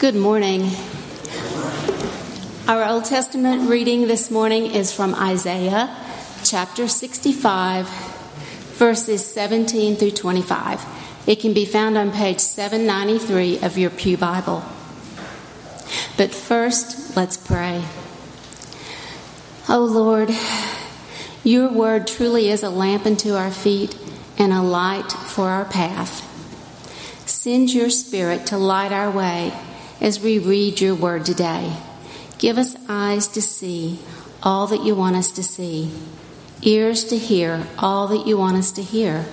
Good 0.00 0.14
morning. 0.14 0.62
Our 2.66 2.86
Old 2.86 3.04
Testament 3.04 3.68
reading 3.68 4.06
this 4.06 4.30
morning 4.30 4.72
is 4.72 4.90
from 4.90 5.14
Isaiah 5.14 5.94
chapter 6.42 6.88
65, 6.88 7.86
verses 8.78 9.26
17 9.26 9.96
through 9.96 10.12
25. 10.12 10.86
It 11.26 11.40
can 11.40 11.52
be 11.52 11.66
found 11.66 11.98
on 11.98 12.12
page 12.12 12.38
793 12.38 13.58
of 13.58 13.76
your 13.76 13.90
Pew 13.90 14.16
Bible. 14.16 14.64
But 16.16 16.32
first, 16.32 17.14
let's 17.14 17.36
pray. 17.36 17.84
Oh 19.68 19.84
Lord, 19.84 20.30
your 21.44 21.70
word 21.70 22.06
truly 22.06 22.48
is 22.48 22.62
a 22.62 22.70
lamp 22.70 23.04
unto 23.04 23.34
our 23.34 23.50
feet 23.50 23.98
and 24.38 24.50
a 24.50 24.62
light 24.62 25.12
for 25.12 25.50
our 25.50 25.66
path. 25.66 26.26
Send 27.28 27.74
your 27.74 27.90
spirit 27.90 28.46
to 28.46 28.56
light 28.56 28.92
our 28.92 29.10
way 29.10 29.52
as 30.00 30.20
we 30.20 30.38
read 30.38 30.80
your 30.80 30.94
word 30.94 31.24
today. 31.24 31.72
Give 32.38 32.56
us 32.56 32.76
eyes 32.88 33.28
to 33.28 33.42
see 33.42 33.98
all 34.42 34.66
that 34.68 34.82
you 34.82 34.94
want 34.94 35.16
us 35.16 35.30
to 35.32 35.42
see, 35.42 35.90
ears 36.62 37.04
to 37.04 37.18
hear 37.18 37.66
all 37.78 38.08
that 38.08 38.26
you 38.26 38.38
want 38.38 38.56
us 38.56 38.72
to 38.72 38.82
hear, 38.82 39.26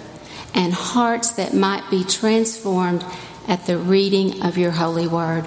and 0.54 0.74
hearts 0.74 1.32
that 1.34 1.54
might 1.54 1.90
be 1.90 2.04
transformed 2.04 3.06
at 3.48 3.66
the 3.66 3.78
reading 3.78 4.44
of 4.44 4.58
your 4.58 4.72
holy 4.72 5.08
word. 5.08 5.46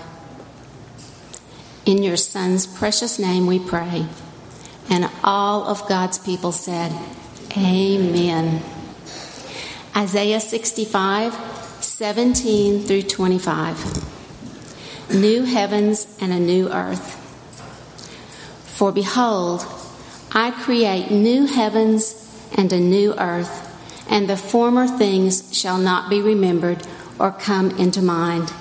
In 1.85 2.03
your 2.03 2.17
Son's 2.17 2.67
precious 2.67 3.19
name 3.19 3.47
we 3.47 3.59
pray. 3.59 4.07
And 4.89 5.11
all 5.23 5.65
of 5.65 5.87
God's 5.89 6.19
people 6.19 6.53
said, 6.53 6.93
Amen. 7.57 8.63
Isaiah 9.95 10.41
65, 10.41 11.35
17 11.83 12.85
through 12.85 13.03
25 13.03 14.10
new 15.13 15.45
heavens 15.45 16.07
and 16.21 16.33
a 16.33 16.39
new 16.39 16.71
earth. 16.71 17.17
For 18.77 18.93
behold, 18.93 19.65
I 20.33 20.53
create 20.53 21.11
new 21.11 21.47
heavens 21.47 22.17
and 22.57 22.73
a 22.73 22.81
new 22.81 23.15
earth, 23.15 23.67
and 24.09 24.29
the 24.29 24.37
former 24.37 24.87
things 24.87 25.57
shall 25.57 25.79
not 25.79 26.09
be 26.09 26.21
remembered 26.21 26.87
or 27.19 27.33
come 27.33 27.71
into 27.79 28.01
mind. 28.01 28.53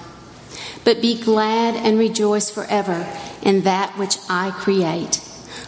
But 0.84 1.02
be 1.02 1.22
glad 1.22 1.76
and 1.76 2.00
rejoice 2.00 2.50
forever 2.50 3.08
in 3.42 3.62
that 3.62 3.98
which 3.98 4.18
I 4.30 4.52
create. 4.52 5.16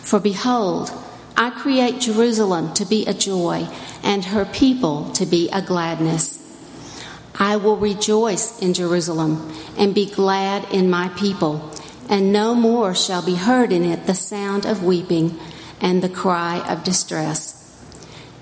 For 0.02 0.20
behold, 0.20 0.92
I 1.38 1.52
create 1.52 2.02
Jerusalem 2.02 2.74
to 2.74 2.86
be 2.86 3.06
a 3.06 3.14
joy, 3.14 3.68
and 4.04 4.26
her 4.26 4.46
people 4.46 5.12
to 5.14 5.26
be 5.26 5.50
a 5.50 5.62
gladness. 5.62 6.41
I 7.42 7.56
will 7.56 7.76
rejoice 7.76 8.60
in 8.60 8.76
Jerusalem 8.76 9.52
and 9.76 9.96
be 9.96 10.06
glad 10.06 10.72
in 10.72 10.92
my 10.92 11.10
people, 11.10 11.72
and 12.08 12.32
no 12.32 12.54
more 12.54 12.94
shall 12.94 13.26
be 13.26 13.34
heard 13.34 13.72
in 13.72 13.84
it 13.84 14.06
the 14.06 14.14
sound 14.14 14.68
of 14.68 14.84
weeping 14.84 15.40
and 15.82 16.04
the 16.04 16.08
cry 16.08 16.64
of 16.70 16.84
distress. 16.84 17.58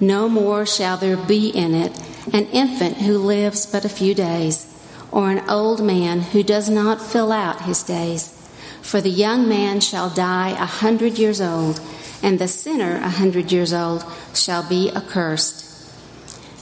No 0.02 0.28
more 0.28 0.66
shall 0.66 0.98
there 0.98 1.16
be 1.16 1.48
in 1.48 1.74
it 1.74 1.98
an 2.34 2.48
infant 2.48 2.98
who 2.98 3.18
lives 3.18 3.66
but 3.66 3.86
a 3.86 3.90
few 3.90 4.14
days, 4.14 4.68
or 5.14 5.32
an 5.32 5.50
old 5.50 5.82
man 5.82 6.20
who 6.20 6.44
does 6.44 6.70
not 6.70 7.02
fill 7.02 7.32
out 7.32 7.62
his 7.62 7.84
days. 7.84 8.36
For 8.82 9.00
the 9.00 9.10
young 9.10 9.48
man 9.48 9.80
shall 9.80 10.10
die 10.10 10.50
a 10.50 10.66
hundred 10.66 11.18
years 11.18 11.40
old, 11.40 11.80
and 12.22 12.38
the 12.38 12.50
sinner 12.50 12.98
a 12.98 13.10
hundred 13.10 13.50
years 13.50 13.72
old 13.72 14.04
shall 14.34 14.68
be 14.68 14.92
accursed. 14.94 15.69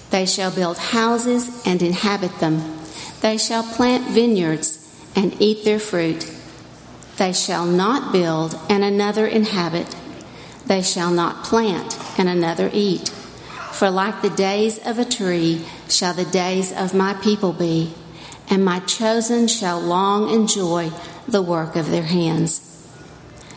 They 0.09 0.25
shall 0.25 0.51
build 0.51 0.77
houses 0.77 1.65
and 1.65 1.81
inhabit 1.81 2.39
them. 2.39 2.77
They 3.21 3.37
shall 3.37 3.63
plant 3.63 4.07
vineyards 4.07 4.83
and 5.15 5.35
eat 5.41 5.65
their 5.65 5.79
fruit. 5.79 6.31
They 7.17 7.33
shall 7.33 7.65
not 7.65 8.13
build 8.13 8.57
and 8.69 8.83
another 8.83 9.25
inhabit. 9.25 9.95
They 10.65 10.81
shall 10.81 11.11
not 11.11 11.43
plant 11.43 11.97
and 12.19 12.29
another 12.29 12.69
eat. 12.71 13.09
For 13.71 13.89
like 13.89 14.21
the 14.21 14.29
days 14.29 14.79
of 14.85 14.99
a 14.99 15.05
tree 15.05 15.65
shall 15.89 16.13
the 16.13 16.25
days 16.25 16.71
of 16.71 16.93
my 16.93 17.13
people 17.15 17.53
be, 17.53 17.93
and 18.49 18.63
my 18.63 18.79
chosen 18.81 19.47
shall 19.47 19.79
long 19.79 20.29
enjoy 20.29 20.91
the 21.27 21.41
work 21.41 21.75
of 21.75 21.91
their 21.91 22.03
hands. 22.03 22.63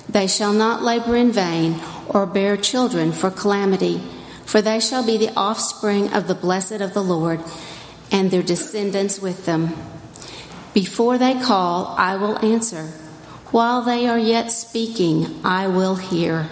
They 0.09 0.27
shall 0.27 0.53
not 0.53 0.83
labor 0.83 1.17
in 1.17 1.31
vain 1.33 1.81
or 2.09 2.27
bear 2.27 2.57
children 2.57 3.13
for 3.13 3.31
calamity 3.31 4.03
for 4.51 4.61
they 4.61 4.81
shall 4.81 5.07
be 5.07 5.17
the 5.17 5.33
offspring 5.37 6.13
of 6.13 6.27
the 6.27 6.35
blessed 6.35 6.81
of 6.81 6.93
the 6.93 7.05
Lord, 7.05 7.39
and 8.11 8.33
their 8.33 8.43
descendants 8.43 9.21
with 9.21 9.47
them. 9.47 9.73
Before 10.75 11.19
they 11.19 11.41
call, 11.41 11.95
I 11.97 12.17
will 12.17 12.37
answer. 12.45 12.87
While 13.53 13.83
they 13.83 14.09
are 14.09 14.19
yet 14.19 14.51
speaking, 14.51 15.41
I 15.45 15.69
will 15.69 15.95
hear. 15.95 16.49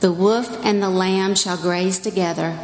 The 0.00 0.10
wolf 0.10 0.64
and 0.64 0.82
the 0.82 0.90
lamb 0.90 1.36
shall 1.36 1.56
graze 1.56 2.00
together. 2.00 2.58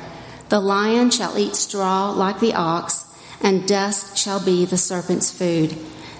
The 0.48 0.58
lion 0.58 1.10
shall 1.10 1.38
eat 1.38 1.54
straw 1.54 2.10
like 2.10 2.40
the 2.40 2.54
ox, 2.54 3.04
and 3.40 3.68
dust 3.68 4.18
shall 4.18 4.44
be 4.44 4.64
the 4.64 4.76
serpent's 4.76 5.30
food. 5.30 5.76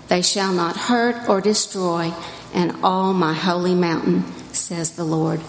They 0.06 0.22
shall 0.22 0.52
not 0.52 0.76
hurt 0.76 1.28
or 1.28 1.41
destroy 1.41 2.12
in 2.54 2.76
all 2.84 3.12
my 3.12 3.34
holy 3.34 3.75
mountain, 3.75 4.22
says 4.52 4.92
the 4.92 5.02
Lord. 5.02 5.41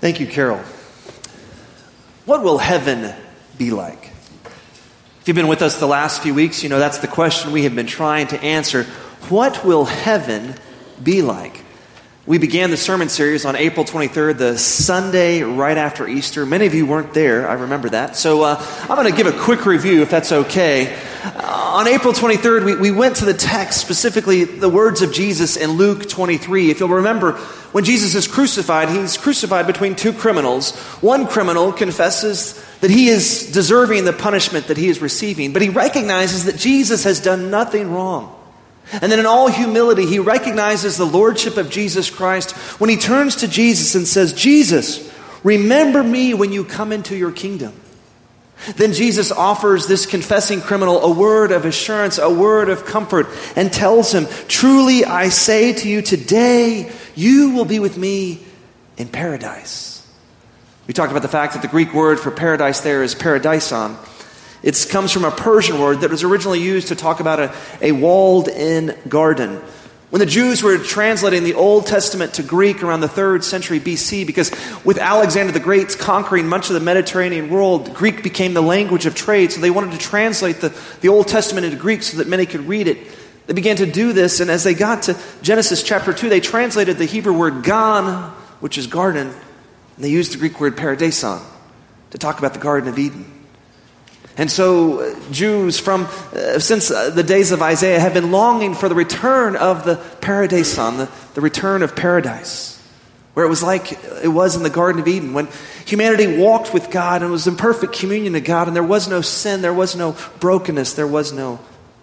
Thank 0.00 0.18
you, 0.18 0.26
Carol. 0.26 0.60
What 2.24 2.42
will 2.42 2.56
heaven 2.56 3.14
be 3.58 3.70
like? 3.70 4.12
If 5.20 5.24
you've 5.26 5.34
been 5.34 5.46
with 5.46 5.60
us 5.60 5.78
the 5.78 5.86
last 5.86 6.22
few 6.22 6.32
weeks, 6.32 6.62
you 6.62 6.70
know 6.70 6.78
that's 6.78 6.98
the 6.98 7.06
question 7.06 7.52
we 7.52 7.64
have 7.64 7.74
been 7.74 7.86
trying 7.86 8.28
to 8.28 8.42
answer. 8.42 8.84
What 9.28 9.62
will 9.62 9.84
heaven 9.84 10.54
be 11.02 11.20
like? 11.20 11.60
We 12.24 12.38
began 12.38 12.70
the 12.70 12.78
sermon 12.78 13.10
series 13.10 13.44
on 13.44 13.56
April 13.56 13.84
23rd, 13.84 14.38
the 14.38 14.56
Sunday 14.56 15.42
right 15.42 15.76
after 15.76 16.08
Easter. 16.08 16.46
Many 16.46 16.64
of 16.64 16.72
you 16.72 16.86
weren't 16.86 17.12
there, 17.12 17.46
I 17.46 17.54
remember 17.54 17.90
that. 17.90 18.16
So 18.16 18.42
uh, 18.42 18.66
I'm 18.82 18.96
going 18.96 19.10
to 19.10 19.16
give 19.16 19.26
a 19.26 19.38
quick 19.38 19.66
review 19.66 20.00
if 20.00 20.10
that's 20.10 20.32
okay. 20.32 20.96
Uh, 21.22 21.72
on 21.74 21.88
April 21.88 22.14
23rd, 22.14 22.64
we, 22.64 22.74
we 22.76 22.90
went 22.90 23.16
to 23.16 23.26
the 23.26 23.34
text, 23.34 23.80
specifically 23.80 24.44
the 24.44 24.68
words 24.70 25.02
of 25.02 25.12
Jesus 25.12 25.58
in 25.58 25.72
Luke 25.72 26.08
23. 26.08 26.70
If 26.70 26.80
you'll 26.80 26.88
remember, 26.88 27.38
when 27.72 27.84
Jesus 27.84 28.16
is 28.16 28.26
crucified, 28.26 28.88
he's 28.88 29.16
crucified 29.16 29.66
between 29.66 29.94
two 29.94 30.12
criminals. 30.12 30.76
One 31.00 31.26
criminal 31.26 31.72
confesses 31.72 32.54
that 32.80 32.90
he 32.90 33.08
is 33.08 33.52
deserving 33.52 34.04
the 34.04 34.12
punishment 34.12 34.66
that 34.66 34.76
he 34.76 34.88
is 34.88 35.00
receiving, 35.00 35.52
but 35.52 35.62
he 35.62 35.68
recognizes 35.68 36.46
that 36.46 36.56
Jesus 36.56 37.04
has 37.04 37.20
done 37.20 37.50
nothing 37.50 37.92
wrong. 37.92 38.36
And 38.92 39.12
then, 39.12 39.20
in 39.20 39.26
all 39.26 39.46
humility, 39.46 40.04
he 40.04 40.18
recognizes 40.18 40.96
the 40.96 41.06
lordship 41.06 41.56
of 41.56 41.70
Jesus 41.70 42.10
Christ 42.10 42.52
when 42.80 42.90
he 42.90 42.96
turns 42.96 43.36
to 43.36 43.48
Jesus 43.48 43.94
and 43.94 44.06
says, 44.06 44.32
Jesus, 44.32 45.08
remember 45.44 46.02
me 46.02 46.34
when 46.34 46.50
you 46.52 46.64
come 46.64 46.90
into 46.90 47.14
your 47.14 47.30
kingdom. 47.30 47.72
Then 48.76 48.92
Jesus 48.92 49.30
offers 49.30 49.86
this 49.86 50.06
confessing 50.06 50.60
criminal 50.60 51.02
a 51.02 51.10
word 51.10 51.52
of 51.52 51.64
assurance, 51.64 52.18
a 52.18 52.28
word 52.28 52.68
of 52.68 52.84
comfort, 52.84 53.28
and 53.54 53.72
tells 53.72 54.12
him, 54.12 54.26
Truly 54.48 55.04
I 55.04 55.28
say 55.28 55.72
to 55.72 55.88
you, 55.88 56.02
today 56.02 56.92
you 57.20 57.50
will 57.50 57.66
be 57.66 57.78
with 57.78 57.98
me 57.98 58.40
in 58.96 59.08
paradise. 59.08 60.06
We 60.86 60.94
talked 60.94 61.10
about 61.10 61.22
the 61.22 61.28
fact 61.28 61.52
that 61.52 61.62
the 61.62 61.68
Greek 61.68 61.92
word 61.92 62.18
for 62.18 62.30
paradise 62.30 62.80
there 62.80 63.02
is 63.02 63.14
paradison. 63.14 63.96
It 64.62 64.86
comes 64.90 65.12
from 65.12 65.24
a 65.24 65.30
Persian 65.30 65.78
word 65.80 66.00
that 66.00 66.10
was 66.10 66.22
originally 66.22 66.60
used 66.60 66.88
to 66.88 66.96
talk 66.96 67.20
about 67.20 67.38
a, 67.38 67.54
a 67.80 67.92
walled 67.92 68.48
in 68.48 68.96
garden. 69.08 69.60
When 70.10 70.18
the 70.18 70.26
Jews 70.26 70.62
were 70.62 70.76
translating 70.78 71.44
the 71.44 71.54
Old 71.54 71.86
Testament 71.86 72.34
to 72.34 72.42
Greek 72.42 72.82
around 72.82 73.00
the 73.00 73.06
3rd 73.06 73.44
century 73.44 73.78
BC, 73.78 74.26
because 74.26 74.50
with 74.84 74.98
Alexander 74.98 75.52
the 75.52 75.60
Great 75.60 75.96
conquering 75.98 76.48
much 76.48 76.68
of 76.68 76.74
the 76.74 76.80
Mediterranean 76.80 77.48
world, 77.48 77.94
Greek 77.94 78.22
became 78.22 78.52
the 78.52 78.60
language 78.60 79.06
of 79.06 79.14
trade, 79.14 79.52
so 79.52 79.60
they 79.60 79.70
wanted 79.70 79.92
to 79.92 79.98
translate 79.98 80.56
the, 80.56 80.76
the 81.00 81.08
Old 81.08 81.28
Testament 81.28 81.64
into 81.64 81.76
Greek 81.76 82.02
so 82.02 82.16
that 82.16 82.26
many 82.26 82.44
could 82.44 82.66
read 82.66 82.88
it. 82.88 82.98
They 83.50 83.54
began 83.54 83.74
to 83.78 83.86
do 83.86 84.12
this, 84.12 84.38
and 84.38 84.48
as 84.48 84.62
they 84.62 84.74
got 84.74 85.02
to 85.02 85.18
Genesis 85.42 85.82
chapter 85.82 86.12
2, 86.12 86.28
they 86.28 86.38
translated 86.38 86.98
the 86.98 87.04
Hebrew 87.04 87.36
word 87.36 87.64
gan, 87.64 88.30
which 88.60 88.78
is 88.78 88.86
garden, 88.86 89.26
and 89.26 90.04
they 90.04 90.08
used 90.08 90.32
the 90.32 90.38
Greek 90.38 90.60
word 90.60 90.76
paradison 90.76 91.42
to 92.10 92.18
talk 92.18 92.38
about 92.38 92.54
the 92.54 92.60
Garden 92.60 92.88
of 92.88 92.96
Eden. 92.96 93.28
And 94.36 94.48
so, 94.48 95.00
uh, 95.00 95.32
Jews 95.32 95.80
from 95.80 96.04
uh, 96.32 96.60
since 96.60 96.92
uh, 96.92 97.10
the 97.10 97.24
days 97.24 97.50
of 97.50 97.60
Isaiah 97.60 97.98
have 97.98 98.14
been 98.14 98.30
longing 98.30 98.76
for 98.76 98.88
the 98.88 98.94
return 98.94 99.56
of 99.56 99.84
the 99.84 99.96
paradison, 99.96 100.98
the, 100.98 101.10
the 101.34 101.40
return 101.40 101.82
of 101.82 101.96
paradise, 101.96 102.80
where 103.34 103.44
it 103.44 103.48
was 103.48 103.64
like 103.64 103.90
it 104.22 104.32
was 104.32 104.54
in 104.54 104.62
the 104.62 104.70
Garden 104.70 105.00
of 105.00 105.08
Eden 105.08 105.34
when 105.34 105.48
humanity 105.86 106.38
walked 106.38 106.72
with 106.72 106.88
God 106.92 107.22
and 107.22 107.32
was 107.32 107.48
in 107.48 107.56
perfect 107.56 107.94
communion 107.94 108.34
to 108.34 108.40
God, 108.40 108.68
and 108.68 108.76
there 108.76 108.84
was 108.84 109.08
no 109.08 109.22
sin, 109.22 109.60
there 109.60 109.74
was 109.74 109.96
no 109.96 110.16
brokenness, 110.38 110.94
there 110.94 111.08
was 111.08 111.32
no 111.32 111.58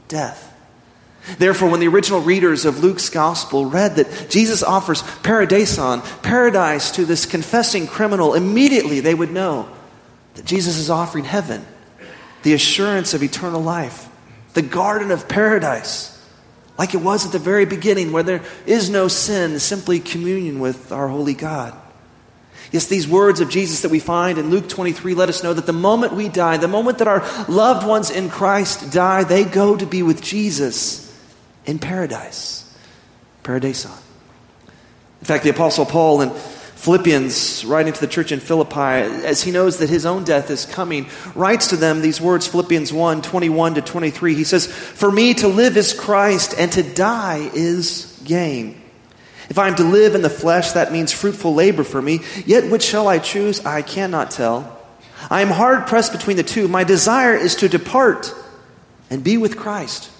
death. 0.10 0.44
Therefore, 1.38 1.70
when 1.70 1.82
the 1.82 1.90
original 1.90 2.22
readers 2.22 2.66
of 2.66 2.84
Luke's 2.84 3.10
gospel 3.10 3.66
read 3.66 3.98
that 3.98 4.30
Jesus 4.30 4.64
offers 4.64 5.02
paradison, 5.02 6.02
paradise 6.24 6.92
to 6.92 7.06
this 7.06 7.26
confessing 7.26 7.86
criminal, 7.86 8.34
immediately 8.34 9.02
they 9.02 9.14
would 9.14 9.32
know 9.32 9.68
that 10.36 10.46
Jesus 10.46 10.78
is 10.78 10.90
offering 10.90 11.26
heaven, 11.26 11.66
the 12.44 12.54
assurance 12.54 13.14
of 13.14 13.24
eternal 13.24 13.62
life, 13.62 14.08
the 14.54 14.62
garden 14.62 15.12
of 15.12 15.28
paradise, 15.28 16.14
like 16.78 16.94
it 16.94 17.02
was 17.02 17.26
at 17.26 17.32
the 17.34 17.40
very 17.40 17.66
beginning, 17.66 18.12
where 18.12 18.24
there 18.24 18.44
is 18.66 18.90
no 18.90 19.08
sin, 19.08 19.60
simply 19.60 20.00
communion 20.00 20.60
with 20.60 20.92
our 20.92 21.10
holy 21.10 21.34
God. 21.34 21.76
Yes, 22.72 22.86
these 22.88 23.08
words 23.08 23.42
of 23.42 23.50
Jesus 23.50 23.82
that 23.82 23.92
we 23.92 24.00
find 24.00 24.38
in 24.38 24.50
Luke 24.50 24.70
23 24.70 25.14
let 25.14 25.30
us 25.30 25.44
know 25.44 25.54
that 25.54 25.66
the 25.66 25.74
moment 25.74 26.14
we 26.14 26.30
die, 26.30 26.58
the 26.58 26.68
moment 26.68 27.00
that 27.00 27.08
our 27.08 27.22
loved 27.48 27.86
ones 27.86 28.12
in 28.12 28.30
Christ 28.30 28.92
die, 28.92 29.24
they 29.24 29.44
go 29.44 29.76
to 29.76 29.86
be 29.86 30.04
with 30.04 30.22
Jesus 30.22 31.07
in 31.68 31.78
paradise. 31.78 32.64
Paradiso. 33.44 33.90
In 35.20 35.26
fact, 35.26 35.44
the 35.44 35.52
Apostle 35.52 35.86
Paul 35.86 36.22
in 36.22 36.32
Philippians, 36.32 37.66
writing 37.66 37.94
to 37.94 38.00
the 38.00 38.08
church 38.08 38.32
in 38.32 38.40
Philippi, 38.40 38.80
as 39.26 39.42
he 39.42 39.52
knows 39.52 39.78
that 39.78 39.90
his 39.90 40.06
own 40.06 40.24
death 40.24 40.50
is 40.50 40.66
coming, 40.66 41.08
writes 41.36 41.68
to 41.68 41.76
them 41.76 42.02
these 42.02 42.22
words, 42.22 42.48
Philippians 42.48 42.94
1 42.94 43.22
21 43.22 43.76
to 43.76 43.82
23. 43.82 44.36
He 44.36 44.44
says, 44.44 44.68
For 44.68 45.12
me 45.12 45.34
to 45.36 45.48
live 45.48 45.76
is 45.76 45.94
Christ, 45.94 46.54
and 46.58 46.72
to 46.74 46.84
die 46.84 47.50
is 47.54 48.22
gain. 48.24 48.82
If 49.50 49.58
I 49.58 49.70
am 49.70 49.76
to 49.76 49.84
live 49.84 50.14
in 50.14 50.22
the 50.22 50.30
flesh, 50.30 50.74
that 50.74 50.92
means 50.92 51.12
fruitful 51.12 51.54
labor 51.54 51.84
for 51.84 52.02
me. 52.02 52.20
Yet 52.46 52.70
which 52.70 52.84
shall 52.84 53.08
I 53.08 53.20
choose? 53.20 53.66
I 53.66 53.82
cannot 53.82 54.30
tell. 54.30 54.78
I 55.30 55.42
am 55.42 55.50
hard 55.50 55.88
pressed 55.88 56.12
between 56.12 56.38
the 56.38 56.44
two. 56.44 56.68
My 56.68 56.84
desire 56.84 57.34
is 57.34 57.56
to 57.58 57.70
depart 57.70 58.34
and 59.10 59.24
be 59.24 59.38
with 59.38 59.58
Christ, 59.58 60.12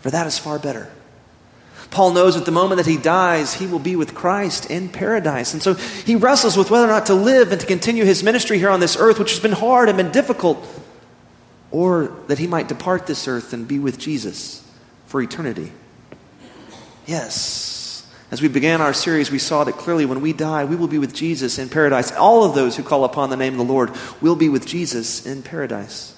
for 0.00 0.10
that 0.10 0.26
is 0.26 0.38
far 0.38 0.58
better. 0.58 0.90
Paul 1.90 2.12
knows 2.12 2.36
at 2.36 2.44
the 2.44 2.52
moment 2.52 2.76
that 2.76 2.90
he 2.90 2.96
dies, 2.96 3.54
he 3.54 3.66
will 3.66 3.80
be 3.80 3.96
with 3.96 4.14
Christ 4.14 4.70
in 4.70 4.88
paradise. 4.88 5.52
And 5.52 5.62
so 5.62 5.74
he 5.74 6.14
wrestles 6.14 6.56
with 6.56 6.70
whether 6.70 6.84
or 6.84 6.88
not 6.88 7.06
to 7.06 7.14
live 7.14 7.50
and 7.50 7.60
to 7.60 7.66
continue 7.66 8.04
his 8.04 8.22
ministry 8.22 8.58
here 8.58 8.70
on 8.70 8.78
this 8.78 8.96
earth, 8.96 9.18
which 9.18 9.30
has 9.30 9.40
been 9.40 9.52
hard 9.52 9.88
and 9.88 9.96
been 9.98 10.12
difficult, 10.12 10.64
or 11.72 12.16
that 12.28 12.38
he 12.38 12.46
might 12.46 12.68
depart 12.68 13.06
this 13.06 13.26
earth 13.26 13.52
and 13.52 13.66
be 13.66 13.80
with 13.80 13.98
Jesus 13.98 14.64
for 15.06 15.20
eternity. 15.20 15.72
Yes, 17.06 18.06
as 18.30 18.40
we 18.40 18.46
began 18.46 18.80
our 18.80 18.92
series, 18.92 19.32
we 19.32 19.40
saw 19.40 19.64
that 19.64 19.72
clearly 19.72 20.06
when 20.06 20.20
we 20.20 20.32
die, 20.32 20.64
we 20.64 20.76
will 20.76 20.86
be 20.86 20.98
with 20.98 21.12
Jesus 21.12 21.58
in 21.58 21.68
paradise. 21.68 22.12
All 22.12 22.44
of 22.44 22.54
those 22.54 22.76
who 22.76 22.84
call 22.84 23.04
upon 23.04 23.30
the 23.30 23.36
name 23.36 23.54
of 23.54 23.66
the 23.66 23.72
Lord 23.72 23.90
will 24.20 24.36
be 24.36 24.48
with 24.48 24.66
Jesus 24.66 25.26
in 25.26 25.42
paradise. 25.42 26.16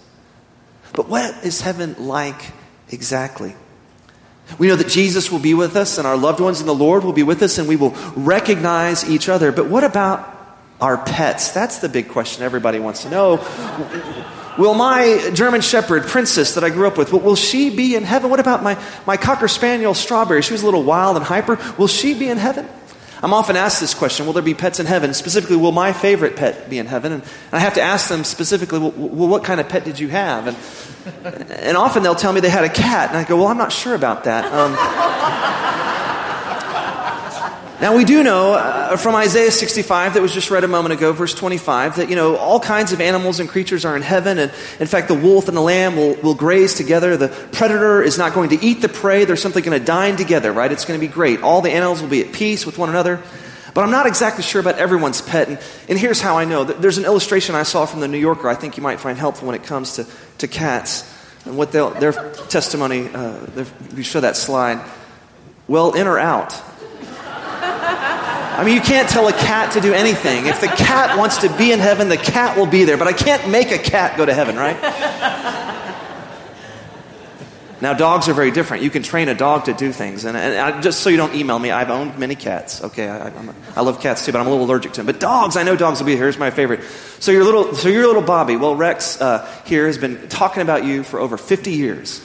But 0.93 1.09
what 1.09 1.47
is 1.47 1.63
heaven 1.63 1.97
like 1.99 2.53
exactly? 2.91 3.55
We 4.59 4.69
know 4.69 4.77
that 4.77 4.89
Jesus 4.89 5.31
will 5.31 5.39
be 5.39 5.55
with 5.55 5.77
us 5.77 5.99
and 5.99 6.07
our 6.07 6.17
loved 6.17 6.41
ones 6.41 6.61
in 6.61 6.67
the 6.67 6.75
Lord 6.75 7.05
will 7.05 7.13
be 7.13 7.23
with 7.23 7.43
us 7.43 7.59
and 7.59 7.69
we 7.69 7.77
will 7.77 7.95
recognize 8.15 9.09
each 9.09 9.29
other. 9.29 9.53
But 9.53 9.67
what 9.67 9.85
about 9.85 10.29
our 10.81 10.99
pets? 10.99 11.53
That's 11.53 11.79
the 11.79 11.89
big 11.89 12.09
question 12.09 12.43
everybody 12.43 12.79
wants 12.79 13.03
to 13.03 13.11
know. 13.11 13.37
Will 14.59 14.75
my 14.75 15.31
German 15.33 15.63
Shepherd, 15.63 16.05
Princess, 16.05 16.55
that 16.55 16.65
I 16.65 16.69
grew 16.69 16.87
up 16.87 16.99
with, 16.99 17.11
will 17.13 17.37
she 17.37 17.75
be 17.75 17.95
in 17.95 18.05
heaven? 18.05 18.29
What 18.29 18.41
about 18.41 18.63
my, 18.63 18.79
my 19.07 19.17
Cocker 19.17 19.49
Spaniel, 19.49 19.95
Strawberry? 19.95 20.43
She 20.43 20.53
was 20.53 20.63
a 20.63 20.67
little 20.67 20.83
wild 20.83 21.17
and 21.17 21.25
hyper. 21.25 21.59
Will 21.79 21.89
she 21.89 22.13
be 22.13 22.29
in 22.29 22.37
heaven? 22.37 22.69
I'm 23.23 23.33
often 23.33 23.55
asked 23.57 23.81
this 23.81 23.95
question 23.95 24.27
Will 24.27 24.33
there 24.33 24.43
be 24.43 24.55
pets 24.55 24.81
in 24.81 24.87
heaven? 24.87 25.15
Specifically, 25.15 25.57
will 25.57 25.73
my 25.73 25.93
favorite 25.93 26.37
pet 26.37 26.69
be 26.69 26.79
in 26.79 26.87
heaven? 26.87 27.13
And 27.13 27.23
I 27.53 27.61
have 27.61 27.75
to 27.75 27.81
ask 27.81 28.09
them 28.09 28.25
specifically, 28.25 28.81
Well, 28.81 28.91
what 28.91 29.45
kind 29.45 29.61
of 29.61 29.69
pet 29.69 29.85
did 29.85 30.01
you 30.01 30.09
have? 30.09 30.49
And, 30.49 30.57
and 31.51 31.77
often 31.77 32.03
they'll 32.03 32.17
tell 32.17 32.33
me 32.33 32.41
they 32.41 32.51
had 32.51 32.65
a 32.65 32.69
cat. 32.69 33.11
And 33.11 33.19
I 33.19 33.25
go, 33.25 33.37
Well, 33.37 33.47
I'm 33.47 33.59
not 33.59 33.73
sure 33.73 33.95
about 33.95 34.25
that. 34.25 34.45
Um, 34.53 34.73
now, 37.83 37.97
we 37.97 38.05
do 38.05 38.23
know 38.23 38.53
uh, 38.53 38.97
from 38.97 39.17
Isaiah 39.17 39.51
65 39.51 40.15
that 40.15 40.23
was 40.23 40.33
just 40.33 40.53
read 40.53 40.63
a 40.63 40.69
moment 40.69 40.93
ago, 40.93 41.13
verse 41.13 41.35
25, 41.35 41.97
that, 41.97 42.09
you 42.09 42.15
know, 42.15 42.37
all 42.37 42.61
kinds 42.61 42.93
of 42.93 43.01
animals 43.01 43.41
and 43.41 43.49
creatures 43.49 43.85
are 43.85 43.97
in 43.97 44.03
heaven. 44.03 44.39
And 44.39 44.53
in 44.79 44.87
fact, 44.87 45.09
the 45.09 45.17
wolf 45.17 45.49
and 45.49 45.57
the 45.57 45.63
lamb 45.63 45.97
will, 45.97 46.15
will 46.15 46.37
graze 46.37 46.75
together. 46.75 47.17
The 47.17 47.27
predator 47.51 48.01
is 48.01 48.19
not 48.19 48.35
going 48.35 48.51
to 48.51 48.65
eat 48.65 48.83
the 48.83 48.89
prey. 48.89 49.25
They're 49.25 49.35
simply 49.35 49.63
going 49.63 49.77
to 49.77 49.85
dine 49.85 50.15
together, 50.15 50.53
right? 50.53 50.71
It's 50.71 50.85
going 50.85 51.01
to 51.01 51.05
be 51.05 51.13
great. 51.13 51.43
All 51.43 51.61
the 51.61 51.73
animals 51.73 52.01
will 52.01 52.09
be 52.09 52.25
at 52.25 52.33
peace 52.33 52.65
with 52.65 52.79
one 52.79 52.89
another. 52.89 53.21
But 53.75 53.83
I'm 53.83 53.91
not 53.91 54.07
exactly 54.07 54.45
sure 54.45 54.61
about 54.61 54.79
everyone's 54.79 55.21
pet. 55.21 55.49
And, 55.49 55.59
and 55.89 55.99
here's 55.99 56.21
how 56.21 56.39
I 56.39 56.45
know. 56.45 56.63
There's 56.63 56.99
an 56.99 57.05
illustration 57.05 57.57
I 57.57 57.65
saw 57.65 57.85
from 57.85 57.99
the 57.99 58.07
New 58.07 58.19
Yorker 58.19 58.49
I 58.49 58.55
think 58.55 58.77
you 58.77 58.85
might 58.85 59.01
find 59.01 59.19
helpful 59.19 59.49
when 59.49 59.57
it 59.57 59.65
comes 59.65 59.95
to, 59.95 60.07
to 60.39 60.47
cats 60.47 61.03
and 61.47 61.57
what 61.59 61.73
their 61.73 62.13
testimony, 62.13 63.09
uh, 63.09 63.65
you 63.97 64.05
show 64.05 64.21
that 64.21 64.37
slide. 64.37 64.89
Well, 65.67 65.95
in 65.95 66.07
or 66.07 66.21
out? 66.21 66.53
I 68.63 68.65
mean, 68.65 68.77
you 68.77 68.81
can't 68.81 69.09
tell 69.09 69.27
a 69.27 69.33
cat 69.33 69.73
to 69.73 69.81
do 69.81 69.93
anything. 69.93 70.47
If 70.47 70.61
the 70.61 70.69
cat 70.69 71.19
wants 71.19 71.39
to 71.39 71.49
be 71.59 71.73
in 71.73 71.81
heaven, 71.81 72.09
the 72.09 72.17
cat 72.17 72.57
will 72.57 72.67
be 72.67 72.85
there. 72.85 72.97
But 72.97 73.09
I 73.09 73.13
can't 73.13 73.51
make 73.51 73.73
a 73.73 73.79
cat 73.79 74.17
go 74.17 74.25
to 74.25 74.33
heaven, 74.33 74.55
right? 74.55 74.77
Now, 77.81 77.93
dogs 77.93 78.29
are 78.29 78.35
very 78.35 78.53
different. 78.53 78.85
You 78.85 78.91
can 78.91 79.03
train 79.03 79.29
a 79.29 79.35
dog 79.35 79.65
to 79.65 79.75
do 79.75 79.91
things. 79.91 80.25
And, 80.25 80.37
and 80.37 80.57
I, 80.57 80.81
just 80.81 81.01
so 81.01 81.11
you 81.11 81.17
don't 81.17 81.35
email 81.35 81.59
me, 81.59 81.73
I've 81.73 81.91
owned 81.91 82.17
many 82.21 82.37
cats. 82.37 82.85
Okay, 82.85 83.09
I, 83.09 83.81
love 83.81 84.01
cats 84.01 84.25
too, 84.25 84.31
but 84.31 84.41
I'm 84.41 84.47
a 84.47 84.51
little 84.51 84.65
allergic 84.65 84.93
to 84.93 85.01
them. 85.01 85.07
But 85.07 85.19
dogs, 85.19 85.57
I 85.57 85.65
know 85.65 85.75
dogs 85.75 85.99
will 85.99 86.07
be 86.07 86.13
here. 86.13 86.23
Here's 86.23 86.39
my 86.39 86.53
favorite. 86.53 86.85
So 87.19 87.33
your 87.33 87.43
little, 87.43 87.75
so 87.75 87.89
your 87.89 88.07
little 88.07 88.23
Bobby. 88.23 88.55
Well, 88.55 88.77
Rex 88.77 89.21
uh, 89.21 89.45
here 89.65 89.89
has 89.89 89.99
been 89.99 90.29
talking 90.29 90.63
about 90.63 90.85
you 90.85 91.03
for 91.03 91.19
over 91.19 91.37
50 91.37 91.73
years. 91.73 92.25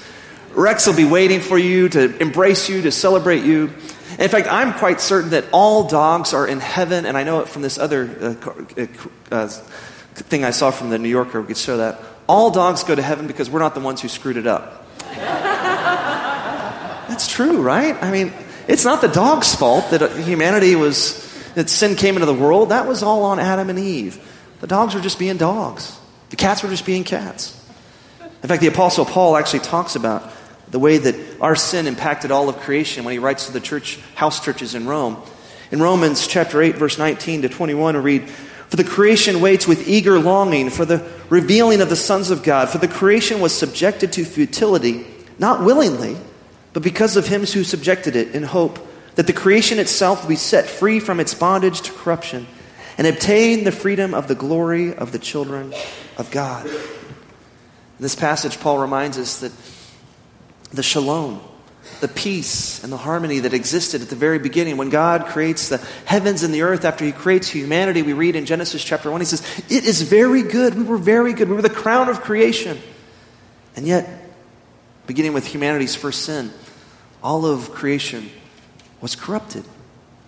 Rex 0.52 0.86
will 0.86 0.96
be 0.96 1.06
waiting 1.06 1.42
for 1.42 1.58
you 1.58 1.90
to 1.90 2.16
embrace 2.22 2.70
you, 2.70 2.84
to 2.84 2.92
celebrate 2.92 3.44
you. 3.44 3.72
In 4.20 4.30
fact, 4.30 4.48
I'm 4.50 4.74
quite 4.74 5.00
certain 5.00 5.30
that 5.32 5.46
all 5.52 5.88
dogs 5.88 6.34
are 6.34 6.48
in 6.48 6.60
heaven, 6.60 7.06
and 7.06 7.16
I 7.16 7.24
know 7.24 7.42
it 7.42 7.48
from 7.48 7.62
this 7.62 7.78
other 7.78 8.10
uh, 8.20 8.36
uh, 8.82 8.88
uh, 9.32 9.48
thing 10.16 10.44
I 10.44 10.50
saw 10.50 10.72
from 10.72 10.90
the 10.90 10.98
New 10.98 11.10
Yorker. 11.10 11.40
We 11.40 11.48
could 11.48 11.58
show 11.58 11.78
that. 11.78 12.02
All 12.28 12.50
dogs 12.50 12.84
go 12.84 12.96
to 12.96 13.02
heaven 13.02 13.28
because 13.28 13.50
we're 13.50 13.60
not 13.60 13.76
the 13.76 13.80
ones 13.80 14.02
who 14.02 14.08
screwed 14.08 14.38
it 14.38 14.48
up. 14.48 14.88
That's 17.08 17.32
true, 17.32 17.62
right? 17.62 17.96
I 18.02 18.12
mean, 18.12 18.34
it's 18.68 18.84
not 18.84 19.02
the 19.02 19.08
dog's 19.08 19.54
fault 19.54 19.92
that 19.92 20.12
humanity 20.18 20.76
was, 20.76 21.24
that 21.54 21.70
sin 21.70 21.96
came 21.96 22.16
into 22.16 22.26
the 22.26 22.34
world. 22.34 22.70
That 22.70 22.88
was 22.88 23.04
all 23.04 23.24
on 23.24 23.40
Adam 23.40 23.70
and 23.70 23.78
Eve. 23.78 24.20
The 24.62 24.68
dogs 24.68 24.96
were 24.96 25.02
just 25.02 25.20
being 25.20 25.38
dogs, 25.38 25.98
the 26.32 26.36
cats 26.36 26.64
were 26.64 26.70
just 26.70 26.86
being 26.86 27.04
cats. 27.04 27.54
In 28.42 28.50
fact, 28.50 28.62
the 28.62 28.68
Apostle 28.68 29.06
Paul 29.06 29.38
actually 29.38 29.60
talks 29.60 29.96
about 29.96 30.32
the 30.72 30.80
way 30.80 30.98
that 30.98 31.16
our 31.40 31.56
sin 31.56 31.88
impacted 31.88 32.32
all 32.32 32.50
of 32.50 32.60
creation 32.60 33.04
when 33.04 33.14
he 33.14 33.20
writes 33.20 33.46
to 33.46 33.54
the 33.54 33.60
church 33.60 34.00
house 34.16 34.44
churches 34.44 34.76
in 34.76 34.88
Rome. 34.88 35.18
In 35.72 35.82
Romans 35.82 36.28
chapter 36.28 36.62
8 36.62 36.76
verse 36.76 36.98
19 36.98 37.44
to 37.44 37.50
21 37.50 37.96
we 37.96 38.02
read, 38.02 38.30
"For 38.70 38.76
the 38.76 38.84
creation 38.84 39.42
waits 39.42 39.68
with 39.68 39.88
eager 39.88 40.20
longing 40.20 40.70
for 40.70 40.86
the 40.86 41.02
revealing 41.30 41.82
of 41.82 41.90
the 41.90 41.96
sons 41.96 42.30
of 42.30 42.44
God, 42.44 42.70
for 42.70 42.78
the 42.78 42.88
creation 42.88 43.40
was 43.40 43.54
subjected 43.54 44.12
to 44.14 44.26
futility, 44.26 45.06
not 45.40 45.64
willingly, 45.64 46.18
but 46.74 46.84
because 46.84 47.16
of 47.16 47.28
him 47.28 47.46
who 47.46 47.64
subjected 47.64 48.16
it 48.16 48.34
in 48.34 48.44
hope 48.44 48.80
that 49.16 49.28
the 49.28 49.34
creation 49.34 49.80
itself 49.80 50.22
will 50.22 50.30
be 50.30 50.36
set 50.36 50.70
free 50.70 51.00
from 51.00 51.20
its 51.20 51.34
bondage 51.34 51.82
to 51.82 51.92
corruption 51.92 52.46
and 52.98 53.08
obtain 53.08 53.64
the 53.64 53.72
freedom 53.72 54.14
of 54.14 54.28
the 54.28 54.36
glory 54.36 54.94
of 54.94 55.12
the 55.12 55.20
children 55.20 55.74
of 56.18 56.30
God." 56.30 56.66
In 56.66 58.04
this 58.04 58.16
passage 58.16 58.60
Paul 58.60 58.80
reminds 58.80 59.18
us 59.18 59.38
that 59.38 59.52
the 60.72 60.84
shalom, 60.84 61.42
the 62.02 62.08
peace 62.08 62.84
and 62.84 62.92
the 62.92 62.98
harmony 62.98 63.40
that 63.40 63.54
existed 63.54 64.02
at 64.02 64.10
the 64.10 64.16
very 64.16 64.40
beginning. 64.40 64.78
When 64.78 64.90
God 64.90 65.28
creates 65.28 65.70
the 65.70 65.78
heavens 66.06 66.44
and 66.44 66.54
the 66.54 66.64
earth, 66.64 66.86
after 66.86 67.06
He 67.06 67.12
creates 67.12 67.50
humanity, 67.50 68.02
we 68.02 68.14
read 68.14 68.36
in 68.36 68.46
Genesis 68.46 68.84
chapter 68.84 69.10
1, 69.10 69.22
He 69.22 69.26
says, 69.26 69.64
It 69.70 69.86
is 69.86 70.02
very 70.02 70.44
good. 70.44 70.76
We 70.76 70.84
were 70.84 70.98
very 70.98 71.34
good. 71.34 71.50
We 71.50 71.56
were 71.56 71.62
the 71.62 71.70
crown 71.70 72.10
of 72.10 72.22
creation. 72.22 72.80
And 73.76 73.88
yet, 73.88 74.10
beginning 75.06 75.34
with 75.34 75.48
humanity's 75.48 75.96
first 75.96 76.24
sin, 76.24 76.52
all 77.24 77.46
of 77.46 77.72
creation 77.72 78.30
was 79.02 79.16
corrupted. 79.16 79.64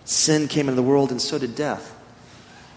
Sin 0.04 0.48
came 0.48 0.68
into 0.68 0.76
the 0.76 0.82
world, 0.82 1.10
and 1.10 1.20
so 1.20 1.38
did 1.38 1.54
death. 1.54 1.96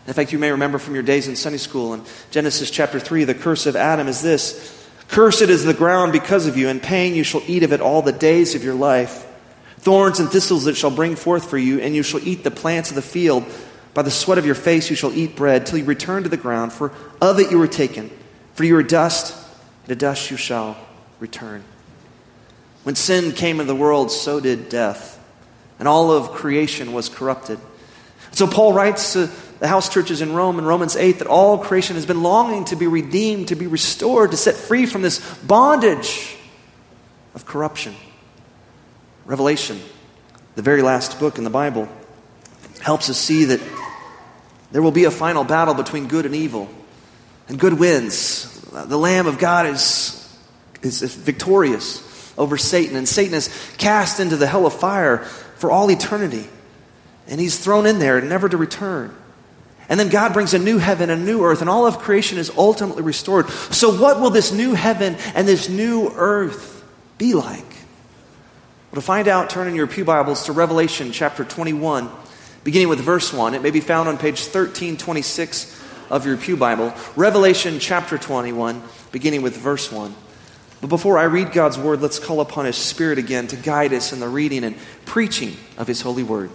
In 0.06 0.14
fact, 0.14 0.34
you 0.34 0.40
may 0.40 0.52
remember 0.52 0.80
from 0.80 0.96
your 0.96 1.04
days 1.04 1.28
in 1.28 1.36
Sunday 1.36 1.58
school 1.58 1.94
in 1.94 2.04
Genesis 2.30 2.70
chapter 2.70 3.00
3, 3.00 3.24
the 3.24 3.34
curse 3.34 3.66
of 3.66 3.76
Adam 3.76 4.08
is 4.08 4.22
this 4.22 4.83
Cursed 5.14 5.44
is 5.44 5.64
the 5.64 5.76
ground 5.76 6.12
because 6.12 6.48
of 6.48 6.58
you, 6.58 6.70
and 6.70 6.82
pain 6.82 7.14
you 7.14 7.24
shall 7.24 7.44
eat 7.46 7.62
of 7.62 7.72
it 7.72 7.82
all 7.82 8.02
the 8.02 8.12
days 8.12 8.56
of 8.56 8.64
your 8.64 8.74
life. 8.74 9.28
Thorns 9.78 10.20
and 10.20 10.28
thistles 10.28 10.66
it 10.66 10.76
shall 10.76 10.90
bring 10.90 11.16
forth 11.16 11.52
for 11.52 11.58
you, 11.60 11.80
and 11.80 11.94
you 11.94 12.02
shall 12.02 12.28
eat 12.28 12.44
the 12.44 12.50
plants 12.50 12.90
of 12.90 12.96
the 12.96 13.04
field. 13.04 13.46
By 13.94 14.02
the 14.02 14.10
sweat 14.10 14.40
of 14.40 14.48
your 14.48 14.56
face 14.56 14.90
you 14.90 14.96
shall 14.96 15.14
eat 15.14 15.36
bread, 15.36 15.68
till 15.68 15.78
you 15.78 15.86
return 15.86 16.24
to 16.24 16.30
the 16.30 16.36
ground, 16.36 16.74
for 16.74 16.92
of 17.22 17.40
it 17.40 17.52
you 17.52 17.60
were 17.60 17.68
taken. 17.68 18.10
For 18.56 18.64
you 18.64 18.76
are 18.76 18.82
dust, 18.82 19.38
and 19.84 19.90
to 19.90 19.96
dust 19.96 20.32
you 20.32 20.38
shall 20.38 20.78
return. 21.20 21.64
When 22.82 22.96
sin 22.96 23.34
came 23.34 23.60
into 23.60 23.72
the 23.72 23.80
world, 23.80 24.10
so 24.10 24.40
did 24.40 24.68
death, 24.68 25.24
and 25.78 25.88
all 25.88 26.10
of 26.10 26.32
creation 26.32 26.92
was 26.92 27.08
corrupted. 27.08 27.60
So 28.32 28.48
Paul 28.48 28.74
writes 28.74 29.14
to 29.14 29.30
the 29.64 29.70
house 29.70 29.88
churches 29.88 30.20
in 30.20 30.34
Rome 30.34 30.60
in 30.60 30.66
Romans 30.66 30.98
8 30.98 31.20
that 31.20 31.28
all 31.28 31.58
creation 31.58 31.96
has 31.96 32.06
been 32.06 32.22
longing 32.22 32.66
to 32.66 32.76
be 32.76 32.86
redeemed, 32.86 33.48
to 33.48 33.56
be 33.56 33.66
restored, 33.66 34.32
to 34.32 34.38
set 34.38 34.56
free 34.56 34.86
from 34.86 35.02
this 35.02 35.22
bondage 35.36 36.36
of 37.34 37.46
corruption. 37.46 37.96
Revelation, 39.24 39.80
the 40.56 40.62
very 40.62 40.82
last 40.82 41.18
book 41.18 41.38
in 41.38 41.46
the 41.46 41.50
Bible, 41.50 41.88
helps 42.82 43.10
us 43.10 43.18
see 43.18 43.46
that 43.46 43.62
there 44.74 44.82
will 44.82 44.92
be 44.92 45.06
a 45.06 45.12
final 45.12 45.46
battle 45.46 45.76
between 45.76 46.10
good 46.10 46.26
and 46.26 46.36
evil. 46.36 46.68
and 47.48 47.58
good 47.58 47.80
wins. 47.80 48.60
The 48.70 48.98
Lamb 48.98 49.28
of 49.28 49.40
God 49.40 49.68
is, 49.68 50.38
is 50.82 51.02
victorious 51.16 52.34
over 52.38 52.58
Satan, 52.58 52.98
and 52.98 53.08
Satan 53.08 53.34
is 53.34 53.48
cast 53.78 54.20
into 54.20 54.36
the 54.36 54.46
hell 54.46 54.66
of 54.66 54.74
fire 54.74 55.20
for 55.20 55.72
all 55.72 55.90
eternity. 55.90 56.50
And 57.30 57.40
he's 57.40 57.58
thrown 57.58 57.86
in 57.86 58.00
there, 58.00 58.20
never 58.20 58.50
to 58.50 58.58
return. 58.58 59.16
And 59.90 60.00
then 60.00 60.10
God 60.10 60.34
brings 60.34 60.54
a 60.54 60.60
new 60.60 60.78
heaven 60.78 61.10
and 61.10 61.22
a 61.22 61.26
new 61.26 61.44
earth, 61.44 61.62
and 61.62 61.70
all 61.70 61.86
of 61.86 62.00
creation 62.00 62.38
is 62.38 62.52
ultimately 62.58 63.04
restored. 63.04 63.50
So, 63.50 64.00
what 64.00 64.20
will 64.20 64.30
this 64.30 64.52
new 64.52 64.74
heaven 64.74 65.16
and 65.36 65.48
this 65.48 65.68
new 65.70 66.10
earth 66.16 66.84
be 67.18 67.34
like? 67.34 67.66
Well, 68.92 68.96
to 68.96 69.02
find 69.02 69.28
out, 69.28 69.50
turn 69.50 69.68
in 69.68 69.76
your 69.76 69.88
Pew 69.88 70.06
Bibles 70.06 70.46
to 70.46 70.52
Revelation 70.54 71.12
chapter 71.12 71.44
21, 71.44 72.10
beginning 72.64 72.90
with 72.90 73.00
verse 73.00 73.34
1. 73.34 73.56
It 73.56 73.62
may 73.62 73.72
be 73.72 73.82
found 73.82 74.08
on 74.08 74.18
page 74.18 74.40
1326 74.40 75.82
of 76.10 76.26
your 76.26 76.38
Pew 76.38 76.56
Bible. 76.56 76.94
Revelation 77.16 77.80
chapter 77.80 78.18
21, 78.18 78.82
beginning 79.12 79.42
with 79.42 79.58
verse 79.58 79.92
1. 79.92 80.16
But 80.80 80.88
before 80.88 81.18
I 81.18 81.24
read 81.24 81.54
God's 81.54 81.78
word, 81.78 82.02
let's 82.02 82.20
call 82.20 82.40
upon 82.40 82.66
His 82.66 82.78
Spirit 82.78 83.18
again 83.18 83.48
to 83.48 83.56
guide 83.56 83.94
us 83.94 84.14
in 84.14 84.20
the 84.20 84.30
reading 84.30 84.64
and 84.64 84.76
preaching 85.06 85.56
of 85.78 85.88
His 85.88 86.02
holy 86.02 86.24
word. 86.24 86.52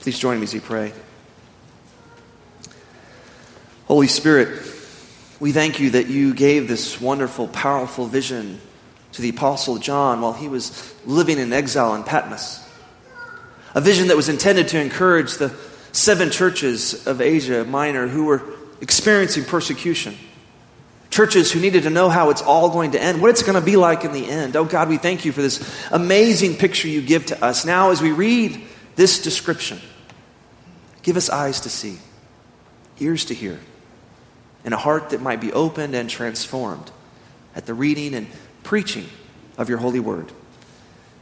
Please 0.00 0.18
join 0.18 0.38
me 0.38 0.44
as 0.44 0.54
we 0.54 0.60
pray. 0.60 0.92
Holy 3.90 4.06
Spirit, 4.06 4.62
we 5.40 5.50
thank 5.50 5.80
you 5.80 5.90
that 5.90 6.06
you 6.06 6.32
gave 6.32 6.68
this 6.68 7.00
wonderful, 7.00 7.48
powerful 7.48 8.06
vision 8.06 8.60
to 9.14 9.20
the 9.20 9.30
Apostle 9.30 9.78
John 9.78 10.20
while 10.20 10.32
he 10.32 10.46
was 10.46 10.94
living 11.04 11.40
in 11.40 11.52
exile 11.52 11.96
in 11.96 12.04
Patmos. 12.04 12.64
A 13.74 13.80
vision 13.80 14.06
that 14.06 14.16
was 14.16 14.28
intended 14.28 14.68
to 14.68 14.80
encourage 14.80 15.38
the 15.38 15.52
seven 15.90 16.30
churches 16.30 17.04
of 17.08 17.20
Asia 17.20 17.64
Minor 17.64 18.06
who 18.06 18.26
were 18.26 18.44
experiencing 18.80 19.44
persecution. 19.44 20.16
Churches 21.10 21.50
who 21.50 21.58
needed 21.58 21.82
to 21.82 21.90
know 21.90 22.10
how 22.10 22.30
it's 22.30 22.42
all 22.42 22.70
going 22.70 22.92
to 22.92 23.02
end, 23.02 23.20
what 23.20 23.30
it's 23.30 23.42
going 23.42 23.58
to 23.58 23.60
be 23.60 23.74
like 23.74 24.04
in 24.04 24.12
the 24.12 24.30
end. 24.30 24.54
Oh 24.54 24.66
God, 24.66 24.88
we 24.88 24.98
thank 24.98 25.24
you 25.24 25.32
for 25.32 25.42
this 25.42 25.68
amazing 25.90 26.54
picture 26.54 26.86
you 26.86 27.02
give 27.02 27.26
to 27.26 27.44
us. 27.44 27.64
Now, 27.64 27.90
as 27.90 28.00
we 28.00 28.12
read 28.12 28.62
this 28.94 29.20
description, 29.20 29.80
give 31.02 31.16
us 31.16 31.28
eyes 31.28 31.62
to 31.62 31.68
see, 31.68 31.98
ears 33.00 33.24
to 33.24 33.34
hear, 33.34 33.58
and 34.64 34.74
a 34.74 34.76
heart 34.76 35.10
that 35.10 35.20
might 35.20 35.40
be 35.40 35.52
opened 35.52 35.94
and 35.94 36.08
transformed 36.08 36.90
at 37.54 37.66
the 37.66 37.74
reading 37.74 38.14
and 38.14 38.26
preaching 38.62 39.06
of 39.58 39.68
your 39.68 39.78
holy 39.78 40.00
word. 40.00 40.30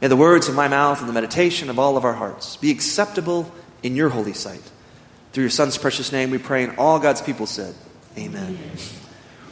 May 0.01 0.07
the 0.07 0.15
words 0.15 0.47
of 0.47 0.55
my 0.55 0.67
mouth 0.67 0.99
and 0.99 1.09
the 1.09 1.13
meditation 1.13 1.69
of 1.69 1.77
all 1.77 1.97
of 1.97 2.05
our 2.05 2.13
hearts 2.13 2.55
be 2.57 2.71
acceptable 2.71 3.51
in 3.83 3.95
your 3.95 4.09
holy 4.09 4.33
sight. 4.33 4.61
Through 5.33 5.43
your 5.43 5.51
Son's 5.51 5.77
precious 5.77 6.11
name 6.11 6.31
we 6.31 6.37
pray, 6.37 6.63
and 6.63 6.77
all 6.77 6.99
God's 6.99 7.21
people 7.21 7.45
said, 7.45 7.75
Amen. 8.17 8.43
Amen. 8.43 8.77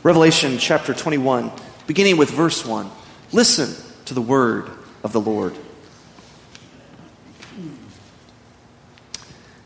Revelation 0.03 0.57
chapter 0.57 0.93
21, 0.93 1.51
beginning 1.85 2.17
with 2.17 2.29
verse 2.29 2.65
1. 2.65 2.89
Listen 3.31 3.75
to 4.05 4.13
the 4.13 4.21
word 4.21 4.69
of 5.03 5.11
the 5.11 5.21
Lord. 5.21 5.55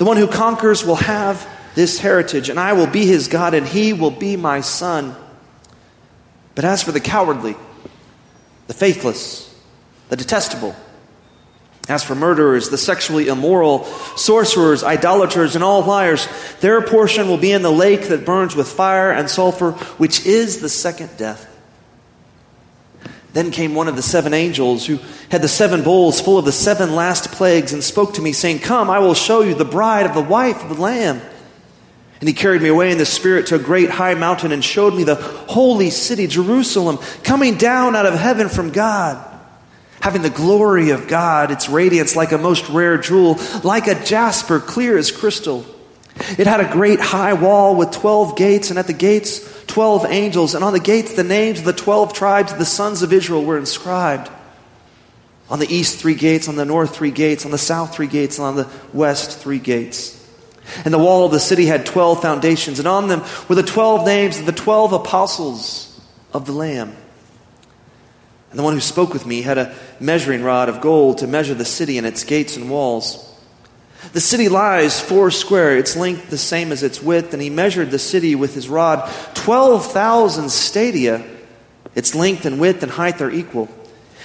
The 0.00 0.06
one 0.06 0.16
who 0.16 0.28
conquers 0.28 0.82
will 0.82 0.96
have 0.96 1.46
this 1.74 1.98
heritage, 1.98 2.48
and 2.48 2.58
I 2.58 2.72
will 2.72 2.86
be 2.86 3.04
his 3.04 3.28
God, 3.28 3.52
and 3.52 3.66
he 3.66 3.92
will 3.92 4.10
be 4.10 4.34
my 4.34 4.62
son. 4.62 5.14
But 6.54 6.64
as 6.64 6.82
for 6.82 6.90
the 6.90 7.00
cowardly, 7.00 7.54
the 8.66 8.72
faithless, 8.72 9.54
the 10.08 10.16
detestable, 10.16 10.74
as 11.86 12.02
for 12.02 12.14
murderers, 12.14 12.70
the 12.70 12.78
sexually 12.78 13.28
immoral, 13.28 13.84
sorcerers, 14.16 14.82
idolaters, 14.82 15.54
and 15.54 15.62
all 15.62 15.82
liars, 15.82 16.26
their 16.62 16.80
portion 16.80 17.28
will 17.28 17.36
be 17.36 17.52
in 17.52 17.60
the 17.60 17.70
lake 17.70 18.08
that 18.08 18.24
burns 18.24 18.56
with 18.56 18.68
fire 18.68 19.12
and 19.12 19.28
sulfur, 19.28 19.72
which 19.98 20.24
is 20.24 20.62
the 20.62 20.70
second 20.70 21.10
death. 21.18 21.46
Then 23.32 23.50
came 23.50 23.74
one 23.74 23.86
of 23.86 23.96
the 23.96 24.02
seven 24.02 24.34
angels 24.34 24.86
who 24.86 24.98
had 25.30 25.42
the 25.42 25.48
seven 25.48 25.82
bowls 25.82 26.20
full 26.20 26.38
of 26.38 26.44
the 26.44 26.52
seven 26.52 26.96
last 26.96 27.30
plagues 27.30 27.72
and 27.72 27.82
spoke 27.82 28.14
to 28.14 28.22
me, 28.22 28.32
saying, 28.32 28.58
Come, 28.58 28.90
I 28.90 28.98
will 28.98 29.14
show 29.14 29.42
you 29.42 29.54
the 29.54 29.64
bride 29.64 30.06
of 30.06 30.14
the 30.14 30.20
wife 30.20 30.62
of 30.62 30.76
the 30.76 30.82
Lamb. 30.82 31.20
And 32.20 32.28
he 32.28 32.34
carried 32.34 32.60
me 32.60 32.68
away 32.68 32.90
in 32.90 32.98
the 32.98 33.06
Spirit 33.06 33.46
to 33.46 33.54
a 33.54 33.58
great 33.58 33.88
high 33.88 34.14
mountain 34.14 34.52
and 34.52 34.62
showed 34.62 34.94
me 34.94 35.04
the 35.04 35.14
holy 35.14 35.90
city, 35.90 36.26
Jerusalem, 36.26 36.98
coming 37.22 37.56
down 37.56 37.96
out 37.96 38.04
of 38.04 38.14
heaven 38.14 38.48
from 38.48 38.72
God, 38.72 39.24
having 40.00 40.22
the 40.22 40.28
glory 40.28 40.90
of 40.90 41.08
God, 41.08 41.50
its 41.50 41.68
radiance 41.68 42.16
like 42.16 42.32
a 42.32 42.38
most 42.38 42.68
rare 42.68 42.98
jewel, 42.98 43.38
like 43.64 43.86
a 43.86 44.04
jasper, 44.04 44.60
clear 44.60 44.98
as 44.98 45.10
crystal. 45.10 45.64
It 46.38 46.46
had 46.46 46.60
a 46.60 46.70
great 46.70 47.00
high 47.00 47.32
wall 47.32 47.74
with 47.74 47.90
twelve 47.90 48.36
gates, 48.36 48.70
and 48.70 48.78
at 48.78 48.86
the 48.86 48.92
gates, 48.92 49.40
twelve 49.66 50.04
angels, 50.06 50.54
and 50.54 50.62
on 50.62 50.72
the 50.72 50.80
gates, 50.80 51.14
the 51.14 51.24
names 51.24 51.60
of 51.60 51.64
the 51.64 51.72
twelve 51.72 52.12
tribes 52.12 52.52
of 52.52 52.58
the 52.58 52.64
sons 52.64 53.02
of 53.02 53.12
Israel 53.12 53.44
were 53.44 53.58
inscribed. 53.58 54.30
On 55.48 55.58
the 55.58 55.74
east, 55.74 55.98
three 55.98 56.14
gates, 56.14 56.46
on 56.46 56.56
the 56.56 56.64
north, 56.64 56.94
three 56.94 57.10
gates, 57.10 57.44
on 57.44 57.50
the 57.50 57.58
south, 57.58 57.94
three 57.94 58.06
gates, 58.06 58.38
and 58.38 58.46
on 58.46 58.56
the 58.56 58.68
west, 58.92 59.38
three 59.38 59.58
gates. 59.58 60.16
And 60.84 60.94
the 60.94 60.98
wall 60.98 61.26
of 61.26 61.32
the 61.32 61.40
city 61.40 61.66
had 61.66 61.86
twelve 61.86 62.22
foundations, 62.22 62.78
and 62.78 62.86
on 62.86 63.08
them 63.08 63.24
were 63.48 63.56
the 63.56 63.62
twelve 63.62 64.06
names 64.06 64.38
of 64.38 64.46
the 64.46 64.52
twelve 64.52 64.92
apostles 64.92 66.00
of 66.32 66.46
the 66.46 66.52
Lamb. 66.52 66.96
And 68.50 68.58
the 68.58 68.62
one 68.62 68.74
who 68.74 68.80
spoke 68.80 69.12
with 69.12 69.26
me 69.26 69.42
had 69.42 69.58
a 69.58 69.74
measuring 69.98 70.42
rod 70.42 70.68
of 70.68 70.80
gold 70.80 71.18
to 71.18 71.26
measure 71.26 71.54
the 71.54 71.64
city 71.64 71.98
and 71.98 72.06
its 72.06 72.24
gates 72.24 72.56
and 72.56 72.68
walls. 72.68 73.29
The 74.12 74.20
city 74.20 74.48
lies 74.48 75.00
four 75.00 75.30
square, 75.30 75.76
its 75.76 75.96
length 75.96 76.30
the 76.30 76.38
same 76.38 76.72
as 76.72 76.82
its 76.82 77.00
width, 77.00 77.32
and 77.32 77.40
he 77.40 77.50
measured 77.50 77.90
the 77.90 77.98
city 77.98 78.34
with 78.34 78.54
his 78.54 78.68
rod. 78.68 79.08
Twelve 79.34 79.92
thousand 79.92 80.50
stadia, 80.50 81.24
its 81.94 82.14
length 82.14 82.44
and 82.44 82.60
width 82.60 82.82
and 82.82 82.90
height 82.90 83.20
are 83.20 83.30
equal. 83.30 83.68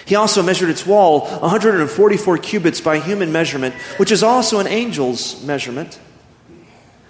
He 0.06 0.16
also 0.16 0.44
measured 0.44 0.70
its 0.70 0.86
wall, 0.86 1.22
144 1.22 2.38
cubits 2.38 2.80
by 2.80 3.00
human 3.00 3.32
measurement, 3.32 3.74
which 3.98 4.12
is 4.12 4.22
also 4.22 4.60
an 4.60 4.68
angel's 4.68 5.44
measurement. 5.44 6.00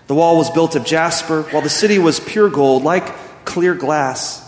The 0.08 0.16
wall 0.16 0.38
was 0.38 0.50
built 0.50 0.76
of 0.76 0.86
jasper, 0.86 1.44
while 1.44 1.62
the 1.62 1.70
city 1.70 2.00
was 2.00 2.20
pure 2.20 2.50
gold, 2.50 2.84
like 2.84 3.14
clear 3.44 3.76
glass. 3.76 4.45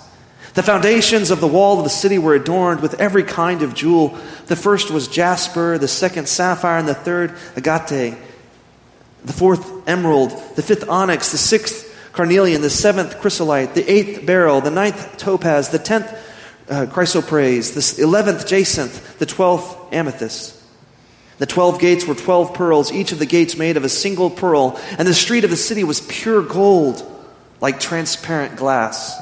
The 0.57 0.63
foundations 0.63 1.29
of 1.29 1.39
the 1.39 1.47
wall 1.47 1.77
of 1.77 1.83
the 1.83 1.89
city 1.91 2.17
were 2.17 2.33
adorned 2.33 2.79
with 2.79 2.99
every 2.99 3.21
kind 3.21 3.61
of 3.61 3.75
jewel. 3.75 4.17
The 4.47 4.55
first 4.55 4.89
was 4.89 5.07
jasper, 5.07 5.77
the 5.77 5.87
second 5.87 6.27
sapphire, 6.27 6.79
and 6.79 6.87
the 6.87 6.95
third 6.95 7.35
agate. 7.55 8.17
The 9.23 9.33
fourth 9.33 9.87
emerald, 9.87 10.31
the 10.55 10.63
fifth 10.63 10.89
onyx, 10.89 11.31
the 11.31 11.37
sixth 11.37 12.11
carnelian, 12.11 12.61
the 12.61 12.71
seventh 12.71 13.19
chrysolite, 13.19 13.75
the 13.75 13.87
eighth 13.87 14.25
beryl, 14.25 14.59
the 14.59 14.71
ninth 14.71 15.17
topaz, 15.17 15.69
the 15.69 15.77
tenth 15.77 16.11
uh, 16.71 16.87
chrysoprase, 16.87 17.75
the 17.75 18.01
eleventh 18.01 18.47
jacinth, 18.47 19.19
the 19.19 19.27
twelfth 19.27 19.93
amethyst. 19.93 20.59
The 21.37 21.45
twelve 21.45 21.79
gates 21.79 22.07
were 22.07 22.15
twelve 22.15 22.55
pearls, 22.55 22.91
each 22.91 23.11
of 23.11 23.19
the 23.19 23.27
gates 23.27 23.57
made 23.57 23.77
of 23.77 23.83
a 23.83 23.89
single 23.89 24.31
pearl, 24.31 24.79
and 24.97 25.07
the 25.07 25.13
street 25.13 25.43
of 25.43 25.51
the 25.51 25.55
city 25.55 25.83
was 25.83 26.01
pure 26.01 26.41
gold, 26.41 27.05
like 27.61 27.79
transparent 27.79 28.55
glass. 28.55 29.21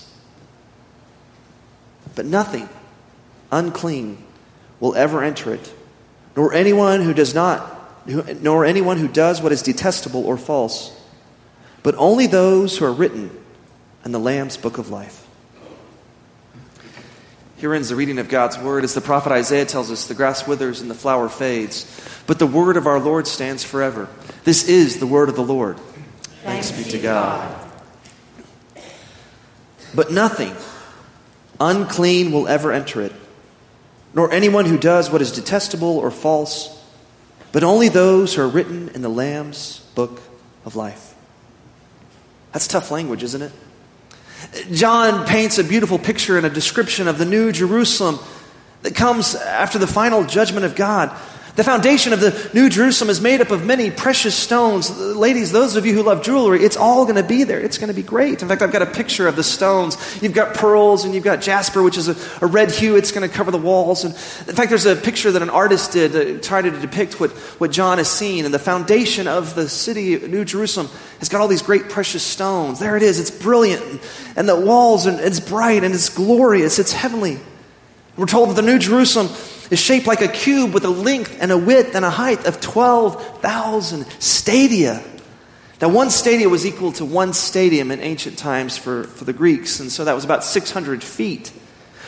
But 2.15 2.25
nothing 2.25 2.67
unclean 3.51 4.23
will 4.79 4.95
ever 4.95 5.23
enter 5.23 5.53
it, 5.53 5.73
nor 6.35 6.53
anyone 6.53 7.01
who 7.01 7.13
does 7.13 7.33
not, 7.33 8.07
nor 8.41 8.65
anyone 8.65 8.97
who 8.97 9.07
does 9.07 9.41
what 9.41 9.51
is 9.51 9.61
detestable 9.61 10.25
or 10.25 10.37
false, 10.37 10.91
but 11.83 11.95
only 11.95 12.27
those 12.27 12.77
who 12.77 12.85
are 12.85 12.93
written 12.93 13.29
in 14.03 14.11
the 14.11 14.19
Lamb's 14.19 14.57
book 14.57 14.77
of 14.77 14.89
life. 14.89 15.27
Here 17.57 17.75
ends 17.75 17.89
the 17.89 17.95
reading 17.95 18.17
of 18.17 18.27
God's 18.27 18.57
word. 18.57 18.83
As 18.83 18.95
the 18.95 19.01
prophet 19.01 19.31
Isaiah 19.31 19.65
tells 19.65 19.91
us, 19.91 20.07
the 20.07 20.15
grass 20.15 20.47
withers 20.47 20.81
and 20.81 20.89
the 20.89 20.95
flower 20.95 21.29
fades, 21.29 21.85
but 22.25 22.39
the 22.39 22.47
word 22.47 22.75
of 22.75 22.87
our 22.87 22.99
Lord 22.99 23.27
stands 23.27 23.63
forever. 23.63 24.07
This 24.43 24.67
is 24.67 24.97
the 24.97 25.05
word 25.05 25.29
of 25.29 25.35
the 25.35 25.43
Lord. 25.43 25.77
Thanks, 26.43 26.71
Thanks 26.71 26.87
be 26.87 26.97
to 26.97 27.03
God. 27.03 27.67
God. 28.75 28.83
But 29.93 30.11
nothing 30.11 30.55
unclean 31.59 32.31
will 32.31 32.47
ever 32.47 32.71
enter 32.71 33.01
it, 33.01 33.13
nor 34.13 34.31
anyone 34.31 34.65
who 34.65 34.77
does 34.77 35.11
what 35.11 35.21
is 35.21 35.31
detestable 35.31 35.97
or 35.97 36.11
false, 36.11 36.77
but 37.51 37.63
only 37.63 37.89
those 37.89 38.33
who 38.35 38.41
are 38.41 38.47
written 38.47 38.89
in 38.89 39.01
the 39.01 39.09
Lamb's 39.09 39.79
book 39.95 40.21
of 40.65 40.75
life. 40.75 41.13
That's 42.51 42.67
tough 42.67 42.91
language, 42.91 43.23
isn't 43.23 43.41
it? 43.41 43.51
John 44.71 45.25
paints 45.27 45.57
a 45.57 45.63
beautiful 45.63 45.99
picture 45.99 46.37
and 46.37 46.45
a 46.45 46.49
description 46.49 47.07
of 47.07 47.17
the 47.17 47.25
new 47.25 47.51
Jerusalem 47.51 48.19
that 48.81 48.95
comes 48.95 49.35
after 49.35 49.77
the 49.77 49.87
final 49.87 50.23
judgment 50.23 50.65
of 50.65 50.75
God. 50.75 51.15
The 51.55 51.65
foundation 51.65 52.13
of 52.13 52.21
the 52.21 52.49
New 52.53 52.69
Jerusalem 52.69 53.09
is 53.09 53.19
made 53.19 53.41
up 53.41 53.51
of 53.51 53.65
many 53.65 53.91
precious 53.91 54.35
stones. 54.35 54.97
Ladies, 54.97 55.51
those 55.51 55.75
of 55.75 55.85
you 55.85 55.93
who 55.93 56.01
love 56.01 56.23
jewelry, 56.23 56.63
it's 56.63 56.77
all 56.77 57.03
going 57.03 57.17
to 57.17 57.23
be 57.23 57.43
there. 57.43 57.59
It's 57.59 57.77
going 57.77 57.89
to 57.89 57.93
be 57.93 58.03
great. 58.03 58.41
In 58.41 58.47
fact, 58.47 58.61
I've 58.61 58.71
got 58.71 58.81
a 58.81 58.85
picture 58.85 59.27
of 59.27 59.35
the 59.35 59.43
stones. 59.43 59.97
You've 60.21 60.33
got 60.33 60.55
pearls 60.55 61.03
and 61.03 61.13
you've 61.13 61.25
got 61.25 61.41
jasper, 61.41 61.83
which 61.83 61.97
is 61.97 62.07
a, 62.07 62.15
a 62.41 62.47
red 62.47 62.71
hue. 62.71 62.95
It's 62.95 63.11
going 63.11 63.29
to 63.29 63.35
cover 63.35 63.51
the 63.51 63.57
walls. 63.57 64.05
And 64.05 64.13
in 64.13 64.55
fact, 64.55 64.69
there's 64.69 64.85
a 64.85 64.95
picture 64.95 65.29
that 65.29 65.41
an 65.41 65.49
artist 65.49 65.91
did 65.91 66.15
uh, 66.15 66.23
to 66.23 66.39
try 66.39 66.61
to 66.61 66.71
depict 66.71 67.19
what, 67.19 67.31
what 67.31 67.71
John 67.71 67.97
has 67.97 68.09
seen. 68.09 68.45
And 68.45 68.53
the 68.53 68.59
foundation 68.59 69.27
of 69.27 69.53
the 69.53 69.67
city, 69.67 70.17
New 70.19 70.45
Jerusalem, 70.45 70.87
has 71.19 71.27
got 71.27 71.41
all 71.41 71.49
these 71.49 71.61
great 71.61 71.89
precious 71.89 72.23
stones. 72.23 72.79
There 72.79 72.95
it 72.95 73.03
is. 73.03 73.19
It's 73.19 73.31
brilliant. 73.31 74.01
And 74.37 74.47
the 74.47 74.59
walls, 74.59 75.05
and 75.05 75.19
it's 75.19 75.41
bright 75.41 75.83
and 75.83 75.93
it's 75.93 76.07
glorious. 76.07 76.79
It's 76.79 76.93
heavenly. 76.93 77.39
We're 78.15 78.25
told 78.25 78.49
that 78.49 78.55
the 78.55 78.61
New 78.61 78.79
Jerusalem 78.79 79.27
is 79.71 79.79
shaped 79.79 80.05
like 80.05 80.21
a 80.21 80.27
cube 80.27 80.73
with 80.73 80.85
a 80.85 80.89
length 80.89 81.35
and 81.41 81.51
a 81.51 81.57
width 81.57 81.95
and 81.95 82.05
a 82.05 82.09
height 82.09 82.45
of 82.45 82.61
12,000 82.61 84.05
stadia. 84.19 85.01
Now, 85.81 85.89
one 85.89 86.11
stadia 86.11 86.47
was 86.47 86.65
equal 86.65 86.91
to 86.93 87.05
one 87.05 87.33
stadium 87.33 87.89
in 87.89 88.01
ancient 88.01 88.37
times 88.37 88.77
for, 88.77 89.05
for 89.05 89.25
the 89.25 89.33
Greeks, 89.33 89.79
and 89.79 89.91
so 89.91 90.05
that 90.05 90.13
was 90.13 90.23
about 90.23 90.43
600 90.43 91.03
feet. 91.03 91.51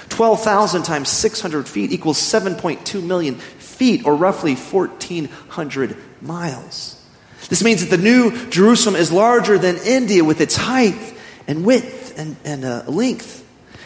12,000 0.10 0.84
times 0.84 1.10
600 1.10 1.68
feet 1.68 1.92
equals 1.92 2.20
7.2 2.20 3.02
million 3.02 3.36
feet, 3.36 4.06
or 4.06 4.16
roughly 4.16 4.54
1,400 4.54 5.98
miles. 6.22 7.02
This 7.50 7.64
means 7.64 7.82
that 7.86 7.96
the 7.96 8.02
new 8.02 8.50
Jerusalem 8.50 8.96
is 8.96 9.12
larger 9.12 9.58
than 9.58 9.78
India 9.78 10.24
with 10.24 10.40
its 10.40 10.56
height 10.56 11.16
and 11.48 11.66
width 11.66 12.18
and, 12.18 12.36
and 12.44 12.64
uh, 12.64 12.84
length. 12.88 13.43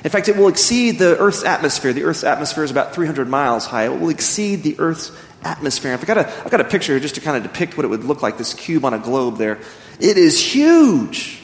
In 0.07 0.11
fact, 0.11 0.29
it 0.29 0.37
will 0.37 0.47
exceed 0.47 0.99
the 0.99 1.17
Earth's 1.17 1.43
atmosphere. 1.43 1.91
The 1.91 2.05
Earth's 2.05 2.23
atmosphere 2.23 2.63
is 2.63 2.71
about 2.71 2.95
300 2.95 3.27
miles 3.27 3.65
high. 3.65 3.87
It 3.87 3.99
will 3.99 4.07
exceed 4.07 4.63
the 4.63 4.79
Earth's 4.79 5.11
atmosphere. 5.43 5.91
I've 5.91 6.05
got, 6.05 6.17
a, 6.17 6.25
I've 6.45 6.49
got 6.49 6.61
a 6.61 6.63
picture 6.63 6.97
just 6.97 7.15
to 7.15 7.21
kind 7.21 7.35
of 7.35 7.43
depict 7.43 7.75
what 7.75 7.83
it 7.83 7.89
would 7.89 8.05
look 8.05 8.21
like, 8.21 8.37
this 8.37 8.53
cube 8.53 8.85
on 8.85 8.93
a 8.93 8.99
globe 8.99 9.37
there. 9.37 9.59
It 9.99 10.17
is 10.17 10.39
huge. 10.39 11.41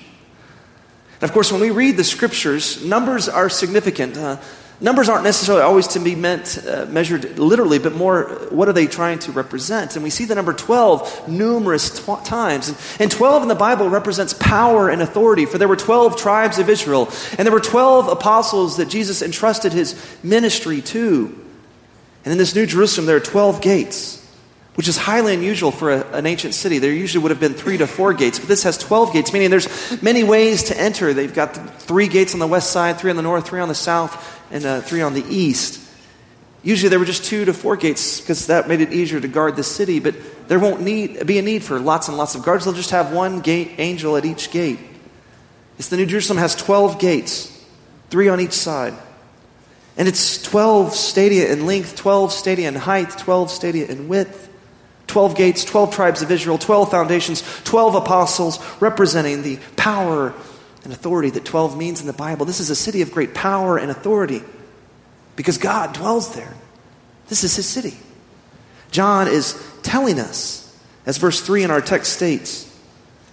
And 1.16 1.24
of 1.24 1.34
course, 1.34 1.52
when 1.52 1.60
we 1.60 1.72
read 1.72 1.98
the 1.98 2.06
scriptures, 2.06 2.86
numbers 2.86 3.28
are 3.28 3.50
significant. 3.50 4.16
Uh, 4.16 4.38
Numbers 4.82 5.08
aren't 5.08 5.24
necessarily 5.24 5.64
always 5.64 5.88
to 5.90 6.00
be 6.00 6.16
meant, 6.16 6.64
uh, 6.68 6.86
measured 6.90 7.38
literally, 7.40 7.80
but 7.80 7.94
more 7.94 8.24
what 8.50 8.68
are 8.68 8.74
they 8.74 8.88
trying 8.88 9.20
to 9.20 9.32
represent? 9.32 9.96
And 9.96 10.04
we 10.04 10.10
see 10.10 10.26
the 10.26 10.36
number 10.36 10.54
12 10.54 11.30
numerous 11.30 12.04
times. 12.26 12.70
And, 12.70 12.78
and 13.00 13.12
12 13.12 13.44
in 13.44 13.48
the 13.48 13.56
Bible 13.56 13.90
represents 13.90 14.34
power 14.34 14.90
and 14.90 15.02
authority, 15.02 15.46
for 15.46 15.58
there 15.58 15.68
were 15.68 15.76
12 15.76 16.18
tribes 16.18 16.60
of 16.60 16.70
Israel, 16.70 17.10
and 17.38 17.46
there 17.46 17.54
were 17.54 17.60
12 17.60 18.08
apostles 18.08 18.78
that 18.78 18.90
Jesus 18.90 19.22
entrusted 19.22 19.74
his 19.74 19.96
ministry 20.24 20.82
to. 20.82 21.40
And 22.26 22.32
in 22.32 22.38
this 22.38 22.56
New 22.56 22.66
Jerusalem, 22.66 23.06
there 23.06 23.18
are 23.18 23.22
12 23.22 23.62
gates 23.62 24.24
which 24.76 24.88
is 24.88 24.98
highly 24.98 25.34
unusual 25.34 25.72
for 25.72 25.92
a, 25.92 26.02
an 26.14 26.26
ancient 26.26 26.54
city. 26.54 26.80
There 26.80 26.92
usually 26.92 27.22
would 27.22 27.32
have 27.32 27.40
been 27.40 27.54
three 27.54 27.78
to 27.78 27.88
four 27.88 28.14
gates, 28.14 28.40
but 28.40 28.48
this 28.48 28.64
has 28.64 28.78
12 28.78 29.14
gates, 29.14 29.34
meaning 29.34 29.50
there's 29.50 30.02
many 30.02 30.24
ways 30.24 30.64
to 30.64 30.80
enter. 30.80 31.14
They've 31.14 31.34
got 31.34 31.82
three 31.82 32.08
gates 32.08 32.34
on 32.34 32.40
the 32.40 32.48
west 32.48 32.72
side, 32.72 32.98
three 32.98 33.12
on 33.12 33.16
the 33.16 33.22
north, 33.22 33.48
three 33.48 33.60
on 33.60 33.68
the 33.68 33.76
south, 33.76 34.42
and 34.54 34.66
uh, 34.66 34.80
three 34.82 35.02
on 35.02 35.14
the 35.14 35.26
east. 35.28 35.82
Usually 36.62 36.88
there 36.88 37.00
were 37.00 37.06
just 37.06 37.26
two 37.26 37.44
to 37.44 37.54
four 37.54 37.76
gates 37.76 38.22
because 38.22 38.48
that 38.48 38.70
made 38.70 38.80
it 38.80 38.94
easier 38.94 39.20
to 39.20 39.28
guard 39.28 39.58
the 39.58 39.64
city, 39.64 40.00
but 40.00 40.16
there 40.48 40.60
won't 40.60 40.80
need, 40.82 41.26
be 41.28 41.40
a 41.40 41.42
need 41.42 41.64
for 41.64 41.80
lots 41.80 42.08
and 42.08 42.16
lots 42.16 42.36
of 42.36 42.44
guards. 42.44 42.64
They'll 42.64 42.74
just 42.74 42.92
have 42.92 43.12
one 43.12 43.42
gate 43.42 43.72
angel 43.80 44.16
at 44.16 44.24
each 44.24 44.52
gate. 44.52 44.80
It's 45.78 45.90
the 45.90 45.98
New 45.98 46.06
Jerusalem 46.06 46.38
has 46.38 46.56
12 46.56 47.00
gates, 47.00 47.66
three 48.10 48.30
on 48.30 48.40
each 48.40 48.54
side. 48.54 48.94
And 49.98 50.08
it's 50.08 50.42
12 50.42 50.94
stadia 50.94 51.52
in 51.52 51.66
length, 51.66 51.96
12 51.98 52.32
stadia 52.32 52.68
in 52.68 52.76
height, 52.76 53.10
12 53.10 53.52
stadia 53.52 53.88
in 53.88 54.08
width. 54.08 54.50
12 55.08 55.36
gates, 55.36 55.66
12 55.66 55.94
tribes 55.94 56.22
of 56.22 56.32
Israel, 56.32 56.58
12 56.58 56.90
foundations, 56.90 57.44
12 57.66 57.96
apostles 57.96 58.60
representing 58.80 59.44
the 59.44 59.60
power 59.76 60.34
and 60.84 60.94
authority 60.94 61.30
that 61.32 61.46
12 61.46 61.78
means 61.78 62.02
in 62.02 62.08
the 62.08 62.14
Bible. 62.14 62.46
This 62.46 62.60
is 62.60 62.70
a 62.70 62.76
city 62.76 63.02
of 63.02 63.12
great 63.12 63.34
power 63.34 63.78
and 63.78 63.90
authority 63.90 64.42
because 65.36 65.58
God 65.58 65.94
dwells 65.94 66.36
there. 66.36 66.54
This 67.28 67.44
is 67.44 67.56
his 67.56 67.66
city. 67.66 67.98
John 68.92 69.28
is 69.28 69.62
telling 69.82 70.20
us, 70.20 70.60
as 71.06 71.18
verse 71.18 71.42
3 71.42 71.64
in 71.64 71.72
our 71.72 71.82
text 71.82 72.14
states, 72.14 72.70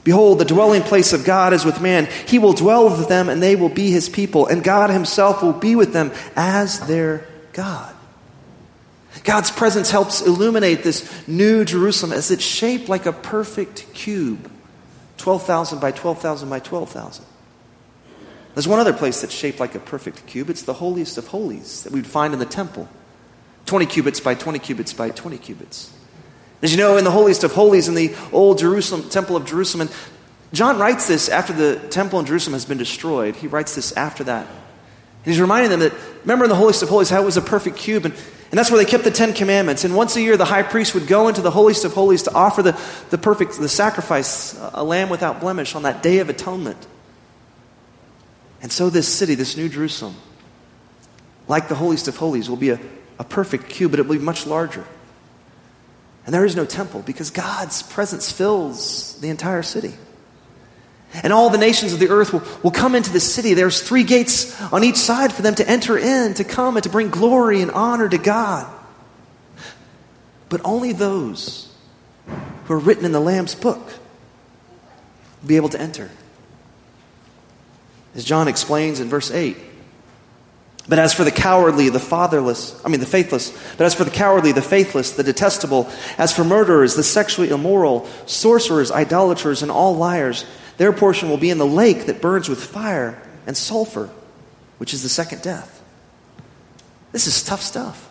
Behold, 0.03 0.39
the 0.39 0.47
dwelling 0.47 0.83
place 0.83 1.13
of 1.13 1.25
God 1.25 1.53
is 1.53 1.65
with 1.65 1.83
man. 1.83 2.09
He 2.27 2.39
will 2.39 2.55
dwell 2.55 2.89
with 2.89 3.09
them, 3.09 3.29
and 3.29 3.43
they 3.43 3.55
will 3.55 3.69
be 3.69 3.91
his 3.91 4.09
people, 4.09 4.47
and 4.47 4.65
God 4.65 4.89
himself 4.89 5.43
will 5.43 5.53
be 5.53 5.77
with 5.77 5.93
them 5.93 6.13
as 6.37 6.81
their 6.87 7.27
God. 7.53 7.95
God's 9.25 9.51
presence 9.51 9.91
helps 9.91 10.23
illuminate 10.23 10.83
this 10.83 11.29
new 11.29 11.65
Jerusalem 11.65 12.13
as 12.13 12.31
it's 12.31 12.43
shaped 12.43 12.89
like 12.89 13.07
a 13.07 13.13
perfect 13.13 13.93
cube 13.93 14.51
12,000 15.19 15.81
by 15.81 15.91
12,000 15.91 16.49
by 16.49 16.61
12,000. 16.61 17.27
There's 18.55 18.69
one 18.69 18.81
other 18.81 18.93
place 18.93 19.21
that's 19.21 19.35
shaped 19.35 19.61
like 19.61 19.75
a 19.75 19.79
perfect 19.79 20.27
cube. 20.27 20.51
It's 20.51 20.63
the 20.63 20.75
holiest 20.75 21.19
of 21.19 21.29
holies 21.29 21.85
that 21.85 21.93
we'd 21.93 22.07
find 22.07 22.33
in 22.33 22.41
the 22.41 22.47
temple 22.47 22.89
20 23.67 23.87
cubits 23.87 24.21
by 24.21 24.35
20 24.35 24.59
cubits 24.59 24.93
by 24.93 25.11
20 25.11 25.39
cubits. 25.39 25.93
As 26.63 26.73
you 26.73 26.79
know, 26.79 26.97
in 26.97 27.05
the 27.05 27.11
holiest 27.11 27.45
of 27.45 27.53
holies 27.53 27.89
in 27.89 27.95
the 27.95 28.15
old 28.33 28.59
Jerusalem, 28.59 29.09
temple 29.09 29.37
of 29.37 29.47
Jerusalem, 29.47 29.89
and 29.89 29.97
John 30.53 30.79
writes 30.79 31.07
this 31.07 31.29
after 31.29 31.53
the 31.53 31.79
temple 31.89 32.19
in 32.19 32.27
Jerusalem 32.27 32.55
has 32.55 32.65
been 32.65 32.79
destroyed. 32.79 33.37
He 33.37 33.47
writes 33.47 33.75
this 33.75 33.93
after 33.93 34.25
that. 34.25 34.47
And 34.47 35.27
he's 35.27 35.41
reminding 35.41 35.71
them 35.71 35.81
that, 35.81 35.93
remember 36.23 36.45
in 36.45 36.51
the 36.51 36.57
holiest 36.57 36.83
of 36.83 36.89
holies 36.89 37.11
how 37.11 37.23
it 37.23 37.25
was 37.25 37.37
a 37.37 37.43
perfect 37.43 37.77
cube, 37.77 38.05
and, 38.05 38.15
and 38.15 38.59
that's 38.59 38.71
where 38.71 38.83
they 38.83 38.91
kept 38.91 39.05
the 39.05 39.11
Ten 39.11 39.33
Commandments. 39.33 39.85
And 39.85 39.95
once 39.95 40.17
a 40.17 40.21
year, 40.21 40.37
the 40.37 40.45
high 40.45 40.63
priest 40.63 40.95
would 40.95 41.07
go 41.07 41.29
into 41.29 41.41
the 41.41 41.51
holiest 41.51 41.85
of 41.85 41.93
holies 41.93 42.25
to 42.25 42.35
offer 42.35 42.63
the, 42.63 42.81
the 43.11 43.19
perfect, 43.19 43.59
the 43.59 43.69
sacrifice, 43.69 44.59
a 44.75 44.83
lamb 44.83 45.09
without 45.09 45.41
blemish 45.41 45.75
on 45.75 45.85
that 45.85 46.03
day 46.03 46.19
of 46.19 46.29
atonement. 46.29 46.85
And 48.63 48.71
so, 48.71 48.91
this 48.91 49.09
city, 49.09 49.35
this 49.35 49.57
New 49.57 49.69
Jerusalem, 49.69 50.17
like 51.49 51.69
the 51.69 51.75
holiest 51.75 52.09
of 52.09 52.17
holies, 52.17 52.49
will 52.49 52.57
be 52.57 52.71
a, 52.71 52.81
a 53.19 53.25
perfect 53.25 53.69
cube, 53.69 53.93
but 53.93 54.01
it 54.01 54.07
will 54.07 54.17
be 54.17 54.23
much 54.23 54.47
larger. 54.47 54.87
And 56.27 56.35
there 56.35 56.45
is 56.45 56.55
no 56.55 56.65
temple 56.65 57.03
because 57.03 57.31
God's 57.31 57.83
presence 57.83 58.31
fills 58.31 59.19
the 59.21 59.29
entire 59.31 59.63
city. 59.63 59.95
And 61.13 61.33
all 61.33 61.51
the 61.51 61.59
nations 61.59 61.93
of 61.93 61.99
the 61.99 62.09
earth 62.11 62.33
will, 62.33 62.43
will 62.63 62.71
come 62.71 62.95
into 62.95 63.13
the 63.13 63.21
city. 63.21 63.55
There's 63.55 63.83
three 63.83 64.05
gates 64.05 64.61
on 64.73 64.85
each 64.85 64.97
side 64.97 65.33
for 65.33 65.43
them 65.43 65.57
to 65.57 65.69
enter 65.69 65.99
in, 65.99 66.35
to 66.35 66.45
come 66.45 66.77
and 66.77 66.85
to 66.85 66.91
bring 66.91 67.11
glory 67.11 67.63
and 67.63 67.71
honor 67.71 68.09
to 68.09 68.19
God. 68.19 68.73
But 70.49 70.61
only 70.65 70.93
those 70.93 71.73
who 72.65 72.75
are 72.75 72.79
written 72.79 73.05
in 73.05 73.13
the 73.13 73.21
Lamb's 73.21 73.55
book 73.55 73.85
will 75.43 75.49
be 75.49 75.57
able 75.57 75.71
to 75.71 75.81
enter. 75.81 76.11
As 78.15 78.25
John 78.25 78.49
explains 78.49 79.01
in 79.01 79.09
verse 79.09 79.31
8. 79.31 79.57
But 80.89 80.99
as 80.99 81.15
for 81.15 81.23
the 81.23 81.31
cowardly, 81.31 81.89
the 81.89 82.01
fatherless, 82.01 82.81
I 82.85 82.89
mean 82.89 82.99
the 82.99 83.07
faithless, 83.07 83.57
but 83.77 83.85
as 83.85 83.95
for 83.95 84.03
the 84.03 84.11
cowardly, 84.11 84.51
the 84.51 84.63
faithless, 84.63 85.13
the 85.13 85.23
detestable, 85.23 85.89
as 86.19 86.35
for 86.35 86.43
murderers, 86.43 86.97
the 86.97 87.05
sexually 87.05 87.51
immoral, 87.51 88.07
sorcerers, 88.27 88.91
idolaters, 88.91 89.63
and 89.63 89.71
all 89.71 89.95
liars, 89.95 90.45
their 90.79 90.93
portion 90.93 91.29
will 91.29 91.37
be 91.37 91.51
in 91.51 91.59
the 91.59 91.67
lake 91.67 92.07
that 92.07 92.21
burns 92.21 92.49
with 92.49 92.65
fire 92.65 93.23
and 93.47 93.57
sulfur. 93.57 94.11
which 94.79 94.95
is 94.95 95.03
the 95.03 95.11
second 95.11 95.43
death. 95.43 95.83
This 97.13 97.27
is 97.27 97.43
tough 97.43 97.61
stuff. 97.61 98.10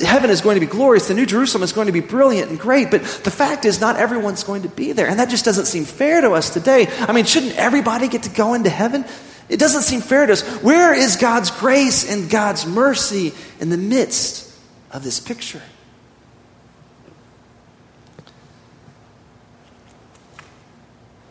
Heaven 0.00 0.30
is 0.30 0.40
going 0.40 0.54
to 0.54 0.60
be 0.60 0.70
glorious. 0.70 1.08
The 1.08 1.14
New 1.14 1.26
Jerusalem 1.26 1.62
is 1.62 1.72
going 1.72 1.86
to 1.86 1.92
be 1.92 2.00
brilliant 2.00 2.50
and 2.50 2.58
great. 2.58 2.90
But 2.90 3.02
the 3.02 3.30
fact 3.30 3.64
is, 3.64 3.80
not 3.80 3.96
everyone's 3.96 4.44
going 4.44 4.62
to 4.62 4.68
be 4.68 4.92
there. 4.92 5.06
And 5.06 5.18
that 5.18 5.28
just 5.28 5.44
doesn't 5.44 5.66
seem 5.66 5.84
fair 5.84 6.20
to 6.20 6.32
us 6.32 6.50
today. 6.50 6.88
I 7.00 7.12
mean, 7.12 7.24
shouldn't 7.24 7.56
everybody 7.56 8.08
get 8.08 8.22
to 8.24 8.30
go 8.30 8.54
into 8.54 8.70
heaven? 8.70 9.04
It 9.48 9.58
doesn't 9.58 9.82
seem 9.82 10.00
fair 10.00 10.26
to 10.26 10.32
us. 10.32 10.42
Where 10.62 10.94
is 10.94 11.16
God's 11.16 11.50
grace 11.50 12.10
and 12.10 12.30
God's 12.30 12.66
mercy 12.66 13.32
in 13.58 13.68
the 13.68 13.76
midst 13.76 14.56
of 14.90 15.02
this 15.02 15.20
picture? 15.20 15.62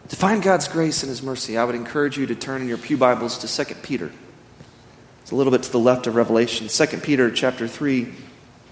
To 0.09 0.15
find 0.15 0.43
God's 0.43 0.67
grace 0.67 1.03
and 1.03 1.09
His 1.09 1.21
mercy, 1.21 1.57
I 1.57 1.63
would 1.63 1.75
encourage 1.75 2.17
you 2.17 2.25
to 2.25 2.35
turn 2.35 2.61
in 2.61 2.67
your 2.67 2.79
Pew 2.79 2.97
Bibles 2.97 3.37
to 3.39 3.65
2 3.65 3.75
Peter. 3.75 4.11
It's 5.21 5.31
a 5.31 5.35
little 5.35 5.51
bit 5.51 5.63
to 5.63 5.71
the 5.71 5.79
left 5.79 6.07
of 6.07 6.15
Revelation. 6.15 6.67
2 6.67 6.97
Peter 6.97 7.29
chapter 7.29 7.67
3, 7.67 8.11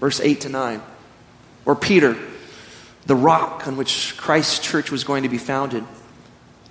verse 0.00 0.20
8 0.20 0.42
to 0.42 0.48
9. 0.48 0.82
Or 1.64 1.76
Peter, 1.76 2.16
the 3.06 3.14
rock 3.14 3.66
on 3.66 3.76
which 3.76 4.16
Christ's 4.16 4.58
church 4.58 4.90
was 4.90 5.04
going 5.04 5.22
to 5.22 5.28
be 5.28 5.38
founded, 5.38 5.84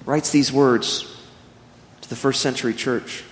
writes 0.05 0.31
these 0.31 0.51
words 0.51 1.03
to 2.01 2.09
the 2.09 2.15
first 2.15 2.41
century 2.41 2.73
church. 2.73 3.23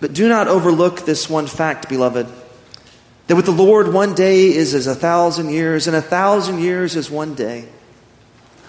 But 0.00 0.12
do 0.12 0.28
not 0.28 0.48
overlook 0.48 1.00
this 1.00 1.28
one 1.28 1.46
fact, 1.46 1.88
beloved, 1.88 2.26
that 3.26 3.36
with 3.36 3.46
the 3.46 3.52
Lord 3.52 3.92
one 3.92 4.14
day 4.14 4.54
is 4.54 4.74
as 4.74 4.86
a 4.86 4.94
thousand 4.94 5.50
years, 5.50 5.86
and 5.86 5.96
a 5.96 6.02
thousand 6.02 6.60
years 6.60 6.96
is 6.96 7.10
one 7.10 7.34
day. 7.34 7.68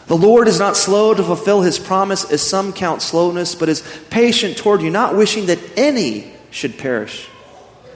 The 0.08 0.18
Lord 0.18 0.48
is 0.48 0.58
not 0.58 0.78
slow 0.78 1.14
to 1.14 1.22
fulfill 1.22 1.62
his 1.62 1.78
promise, 1.78 2.30
as 2.32 2.42
some 2.42 2.72
count 2.72 3.02
slowness, 3.02 3.56
but 3.56 3.70
is 3.70 3.84
patient 4.10 4.58
toward 4.58 4.82
you, 4.82 4.90
not 4.90 5.18
wishing 5.18 5.48
that 5.48 5.60
any 5.78 6.32
should 6.50 6.78
perish, 6.78 7.28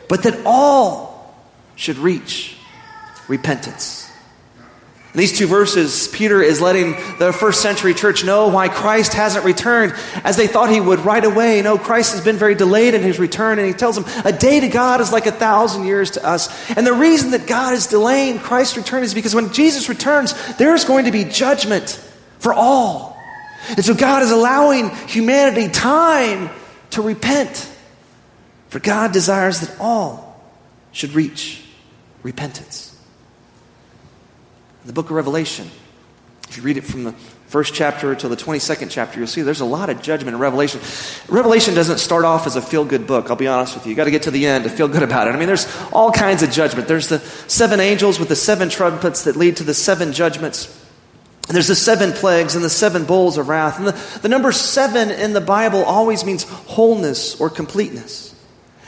but 0.09 0.23
that 0.23 0.39
all 0.45 1.11
should 1.81 1.97
reach 1.97 2.55
repentance. 3.27 4.07
In 5.15 5.19
these 5.19 5.35
two 5.35 5.47
verses, 5.47 6.07
Peter 6.09 6.39
is 6.39 6.61
letting 6.61 6.91
the 7.17 7.33
first 7.33 7.59
century 7.59 7.95
church 7.95 8.23
know 8.23 8.49
why 8.49 8.69
Christ 8.69 9.13
hasn't 9.13 9.45
returned 9.45 9.95
as 10.23 10.37
they 10.37 10.45
thought 10.45 10.69
he 10.69 10.79
would 10.79 10.99
right 10.99 11.25
away. 11.25 11.59
No, 11.63 11.79
Christ 11.79 12.13
has 12.13 12.23
been 12.23 12.37
very 12.37 12.53
delayed 12.53 12.93
in 12.93 13.01
his 13.01 13.17
return, 13.17 13.57
and 13.57 13.67
he 13.67 13.73
tells 13.73 13.95
them 13.95 14.05
a 14.23 14.31
day 14.31 14.59
to 14.59 14.67
God 14.67 15.01
is 15.01 15.11
like 15.11 15.25
a 15.25 15.31
thousand 15.31 15.87
years 15.87 16.11
to 16.11 16.23
us. 16.23 16.69
And 16.69 16.85
the 16.85 16.93
reason 16.93 17.31
that 17.31 17.47
God 17.47 17.73
is 17.73 17.87
delaying 17.87 18.37
Christ's 18.37 18.77
return 18.77 19.01
is 19.01 19.15
because 19.15 19.33
when 19.33 19.51
Jesus 19.51 19.89
returns, 19.89 20.35
there's 20.57 20.85
going 20.85 21.05
to 21.05 21.11
be 21.11 21.23
judgment 21.23 21.99
for 22.37 22.53
all. 22.53 23.17
And 23.69 23.83
so 23.83 23.95
God 23.95 24.21
is 24.21 24.29
allowing 24.29 24.95
humanity 25.07 25.67
time 25.67 26.51
to 26.91 27.01
repent. 27.01 27.67
For 28.69 28.79
God 28.79 29.13
desires 29.13 29.61
that 29.61 29.75
all 29.79 30.39
should 30.91 31.13
reach 31.13 31.61
repentance. 32.23 32.97
The 34.86 34.93
book 34.93 35.05
of 35.05 35.12
Revelation, 35.12 35.69
if 36.49 36.57
you 36.57 36.63
read 36.63 36.77
it 36.77 36.84
from 36.84 37.03
the 37.03 37.13
first 37.47 37.73
chapter 37.73 38.15
to 38.15 38.27
the 38.27 38.36
22nd 38.36 38.89
chapter, 38.89 39.19
you'll 39.19 39.27
see 39.27 39.41
there's 39.41 39.62
a 39.62 39.65
lot 39.65 39.89
of 39.89 40.01
judgment 40.01 40.36
in 40.36 40.39
Revelation. 40.39 40.81
Revelation 41.27 41.75
doesn't 41.75 41.99
start 41.99 42.25
off 42.25 42.47
as 42.47 42.55
a 42.55 42.62
feel 42.62 42.86
good 42.86 43.05
book, 43.05 43.29
I'll 43.29 43.36
be 43.36 43.47
honest 43.47 43.75
with 43.75 43.86
you. 43.86 43.91
you 43.91 43.95
got 43.95 44.05
to 44.05 44.12
get 44.12 44.23
to 44.23 44.31
the 44.31 44.47
end 44.47 44.63
to 44.63 44.69
feel 44.69 44.88
good 44.88 45.03
about 45.03 45.27
it. 45.27 45.36
I 45.36 45.38
mean, 45.38 45.47
there's 45.47 45.67
all 45.91 46.12
kinds 46.12 46.43
of 46.43 46.49
judgment. 46.49 46.88
There's 46.88 47.10
the 47.10 47.19
seven 47.19 47.79
angels 47.79 48.19
with 48.19 48.29
the 48.29 48.36
seven 48.36 48.69
trumpets 48.69 49.25
that 49.25 49.36
lead 49.36 49.57
to 49.57 49.63
the 49.63 49.73
seven 49.73 50.13
judgments. 50.13 50.77
And 51.47 51.55
there's 51.55 51.67
the 51.67 51.75
seven 51.75 52.13
plagues 52.13 52.55
and 52.55 52.63
the 52.63 52.69
seven 52.69 53.03
bowls 53.03 53.38
of 53.38 53.49
wrath. 53.49 53.77
And 53.77 53.88
the, 53.88 54.19
the 54.21 54.29
number 54.29 54.51
seven 54.51 55.12
in 55.12 55.34
the 55.34 55.41
Bible 55.41 55.84
always 55.84 56.23
means 56.23 56.43
wholeness 56.43 57.39
or 57.41 57.49
completeness. 57.49 58.30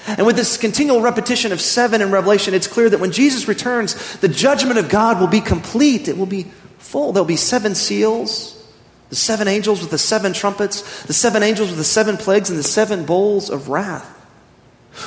And 0.05 0.25
with 0.25 0.35
this 0.35 0.57
continual 0.57 1.01
repetition 1.01 1.51
of 1.51 1.61
seven 1.61 2.01
in 2.01 2.11
Revelation, 2.11 2.53
it's 2.53 2.67
clear 2.67 2.89
that 2.89 2.99
when 2.99 3.11
Jesus 3.11 3.47
returns, 3.47 4.17
the 4.17 4.27
judgment 4.27 4.77
of 4.77 4.89
God 4.89 5.19
will 5.19 5.27
be 5.27 5.41
complete. 5.41 6.07
It 6.07 6.17
will 6.17 6.25
be 6.25 6.51
full. 6.77 7.13
There'll 7.13 7.25
be 7.25 7.37
seven 7.37 7.73
seals, 7.73 8.61
the 9.09 9.15
seven 9.15 9.47
angels 9.47 9.81
with 9.81 9.91
the 9.91 9.97
seven 9.97 10.33
trumpets, 10.33 11.03
the 11.03 11.13
seven 11.13 11.41
angels 11.41 11.69
with 11.69 11.77
the 11.77 11.85
seven 11.85 12.17
plagues, 12.17 12.49
and 12.49 12.59
the 12.59 12.63
seven 12.63 13.05
bowls 13.05 13.49
of 13.49 13.69
wrath. 13.69 14.09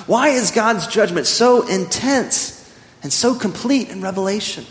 Why 0.07 0.29
is 0.29 0.51
God's 0.51 0.87
judgment 0.87 1.27
so 1.27 1.67
intense 1.67 2.55
and 3.03 3.13
so 3.13 3.35
complete 3.35 3.91
in 3.91 4.01
Revelation? 4.01 4.65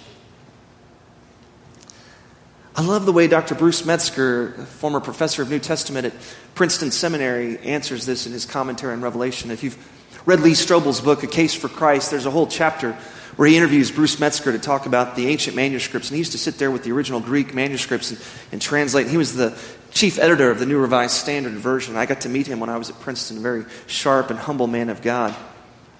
I 2.75 2.81
love 2.81 3.05
the 3.05 3.13
way 3.13 3.27
Dr. 3.27 3.55
Bruce 3.55 3.85
Metzger, 3.85 4.51
former 4.51 4.99
professor 4.99 5.41
of 5.41 5.49
New 5.49 5.59
Testament 5.59 6.07
at 6.07 6.13
Princeton 6.55 6.91
Seminary, 6.91 7.57
answers 7.59 8.05
this 8.05 8.25
in 8.27 8.33
his 8.33 8.45
commentary 8.45 8.91
on 8.91 8.99
Revelation. 8.99 9.49
If 9.49 9.63
you've 9.63 9.77
read 10.25 10.39
Lee 10.39 10.51
Strobel's 10.51 11.01
book, 11.01 11.23
A 11.23 11.27
Case 11.27 11.53
for 11.53 11.69
Christ, 11.69 12.11
there's 12.11 12.25
a 12.25 12.31
whole 12.31 12.47
chapter 12.47 12.97
where 13.35 13.47
he 13.47 13.57
interviews 13.57 13.91
Bruce 13.91 14.19
Metzger 14.19 14.51
to 14.51 14.59
talk 14.59 14.85
about 14.85 15.15
the 15.15 15.27
ancient 15.27 15.55
manuscripts. 15.55 16.09
And 16.09 16.15
he 16.15 16.19
used 16.19 16.31
to 16.31 16.37
sit 16.37 16.57
there 16.57 16.71
with 16.71 16.83
the 16.83 16.91
original 16.91 17.19
Greek 17.19 17.53
manuscripts 17.53 18.11
and, 18.11 18.21
and 18.53 18.61
translate. 18.61 19.07
He 19.07 19.17
was 19.17 19.35
the 19.35 19.57
chief 19.91 20.17
editor 20.17 20.49
of 20.49 20.59
the 20.59 20.65
New 20.65 20.79
Revised 20.79 21.15
Standard 21.15 21.53
Version. 21.53 21.95
I 21.95 22.05
got 22.05 22.21
to 22.21 22.29
meet 22.29 22.47
him 22.47 22.59
when 22.59 22.69
I 22.69 22.77
was 22.77 22.89
at 22.89 22.99
Princeton, 23.01 23.37
a 23.37 23.41
very 23.41 23.65
sharp 23.87 24.29
and 24.29 24.39
humble 24.39 24.67
man 24.67 24.89
of 24.89 25.01
God. 25.01 25.35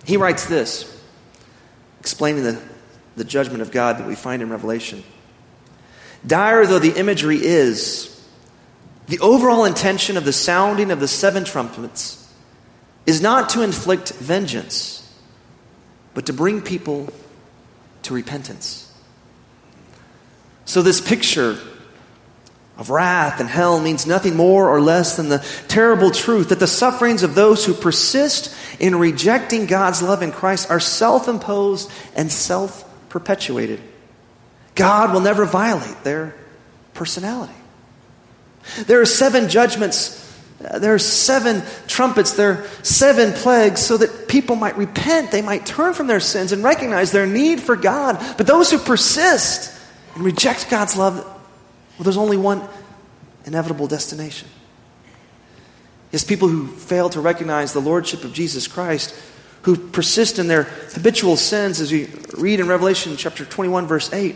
He 0.05 0.17
writes 0.17 0.45
this, 0.45 1.03
explaining 1.99 2.43
the, 2.43 2.61
the 3.15 3.25
judgment 3.25 3.61
of 3.61 3.71
God 3.71 3.97
that 3.97 4.07
we 4.07 4.15
find 4.15 4.41
in 4.41 4.49
Revelation. 4.49 5.03
Dire 6.25 6.65
though 6.65 6.79
the 6.79 6.97
imagery 6.97 7.37
is, 7.37 8.11
the 9.07 9.19
overall 9.19 9.65
intention 9.65 10.17
of 10.17 10.25
the 10.25 10.33
sounding 10.33 10.89
of 10.89 10.99
the 10.99 11.07
seven 11.07 11.43
trumpets 11.43 12.24
is 13.05 13.21
not 13.21 13.49
to 13.49 13.61
inflict 13.61 14.13
vengeance, 14.13 15.01
but 16.13 16.25
to 16.25 16.33
bring 16.33 16.61
people 16.61 17.09
to 18.03 18.13
repentance. 18.13 18.91
So, 20.65 20.81
this 20.81 20.99
picture 20.99 21.59
of 22.77 22.89
wrath 22.89 23.39
and 23.39 23.47
hell 23.47 23.79
means 23.79 24.05
nothing 24.05 24.35
more 24.35 24.69
or 24.69 24.81
less 24.81 25.15
than 25.15 25.29
the 25.29 25.45
terrible 25.67 26.11
truth 26.11 26.49
that 26.49 26.59
the 26.59 26.67
sufferings 26.67 27.23
of 27.23 27.35
those 27.35 27.65
who 27.65 27.73
persist 27.73 28.55
in 28.79 28.95
rejecting 28.95 29.65
God's 29.65 30.01
love 30.01 30.21
in 30.21 30.31
Christ 30.31 30.69
are 30.69 30.79
self 30.79 31.27
imposed 31.27 31.91
and 32.15 32.31
self 32.31 32.83
perpetuated. 33.09 33.79
God 34.73 35.13
will 35.13 35.21
never 35.21 35.45
violate 35.45 36.03
their 36.03 36.35
personality. 36.93 37.53
There 38.87 38.99
are 38.99 39.05
seven 39.05 39.47
judgments, 39.47 40.24
there 40.59 40.93
are 40.93 40.99
seven 40.99 41.63
trumpets, 41.87 42.33
there 42.33 42.51
are 42.51 42.67
seven 42.81 43.33
plagues 43.33 43.81
so 43.81 43.97
that 43.97 44.27
people 44.27 44.55
might 44.55 44.77
repent, 44.77 45.31
they 45.31 45.41
might 45.41 45.65
turn 45.65 45.93
from 45.93 46.07
their 46.07 46.19
sins 46.19 46.51
and 46.51 46.63
recognize 46.63 47.11
their 47.11 47.27
need 47.27 47.59
for 47.59 47.75
God. 47.75 48.17
But 48.37 48.47
those 48.47 48.71
who 48.71 48.77
persist 48.77 49.77
and 50.15 50.23
reject 50.23 50.69
God's 50.69 50.95
love, 50.95 51.17
well, 51.17 52.03
there's 52.03 52.17
only 52.17 52.37
one 52.37 52.61
inevitable 53.45 53.87
destination. 53.87 54.47
It's 56.11 56.23
people 56.23 56.47
who 56.47 56.67
fail 56.67 57.09
to 57.09 57.19
recognize 57.19 57.73
the 57.73 57.81
lordship 57.81 58.23
of 58.23 58.31
Jesus 58.31 58.67
Christ, 58.67 59.13
who 59.63 59.75
persist 59.75 60.39
in 60.39 60.47
their 60.47 60.63
habitual 60.63 61.35
sins, 61.35 61.81
as 61.81 61.91
we 61.91 62.09
read 62.37 62.59
in 62.59 62.67
Revelation 62.67 63.17
chapter 63.17 63.43
21, 63.43 63.87
verse 63.87 64.11
8 64.13 64.35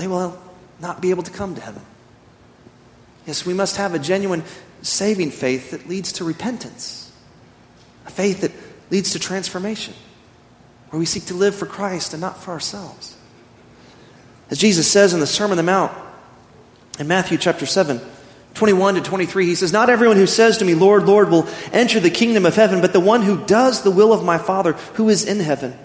they 0.00 0.06
will 0.06 0.38
not 0.80 1.02
be 1.02 1.10
able 1.10 1.22
to 1.22 1.30
come 1.30 1.54
to 1.54 1.60
heaven. 1.60 1.82
Yes, 3.30 3.46
we 3.46 3.54
must 3.54 3.76
have 3.76 3.94
a 3.94 3.98
genuine 4.00 4.42
saving 4.82 5.30
faith 5.30 5.70
that 5.70 5.88
leads 5.88 6.14
to 6.14 6.24
repentance, 6.24 7.12
a 8.04 8.10
faith 8.10 8.40
that 8.40 8.50
leads 8.90 9.12
to 9.12 9.20
transformation, 9.20 9.94
where 10.88 10.98
we 10.98 11.06
seek 11.06 11.26
to 11.26 11.34
live 11.34 11.54
for 11.54 11.64
Christ 11.64 12.12
and 12.12 12.20
not 12.20 12.42
for 12.42 12.50
ourselves. 12.50 13.16
As 14.50 14.58
Jesus 14.58 14.90
says 14.90 15.14
in 15.14 15.20
the 15.20 15.28
Sermon 15.28 15.52
on 15.52 15.56
the 15.58 15.62
Mount, 15.62 15.92
in 16.98 17.06
Matthew 17.06 17.38
chapter 17.38 17.66
7, 17.66 18.00
21 18.54 18.96
to 18.96 19.00
23, 19.00 19.46
he 19.46 19.54
says, 19.54 19.72
Not 19.72 19.90
everyone 19.90 20.16
who 20.16 20.26
says 20.26 20.58
to 20.58 20.64
me, 20.64 20.74
Lord, 20.74 21.04
Lord, 21.04 21.30
will 21.30 21.46
enter 21.72 22.00
the 22.00 22.10
kingdom 22.10 22.44
of 22.44 22.56
heaven, 22.56 22.80
but 22.80 22.92
the 22.92 22.98
one 22.98 23.22
who 23.22 23.46
does 23.46 23.84
the 23.84 23.92
will 23.92 24.12
of 24.12 24.24
my 24.24 24.38
Father 24.38 24.72
who 24.94 25.08
is 25.08 25.24
in 25.24 25.38
heaven. 25.38 25.78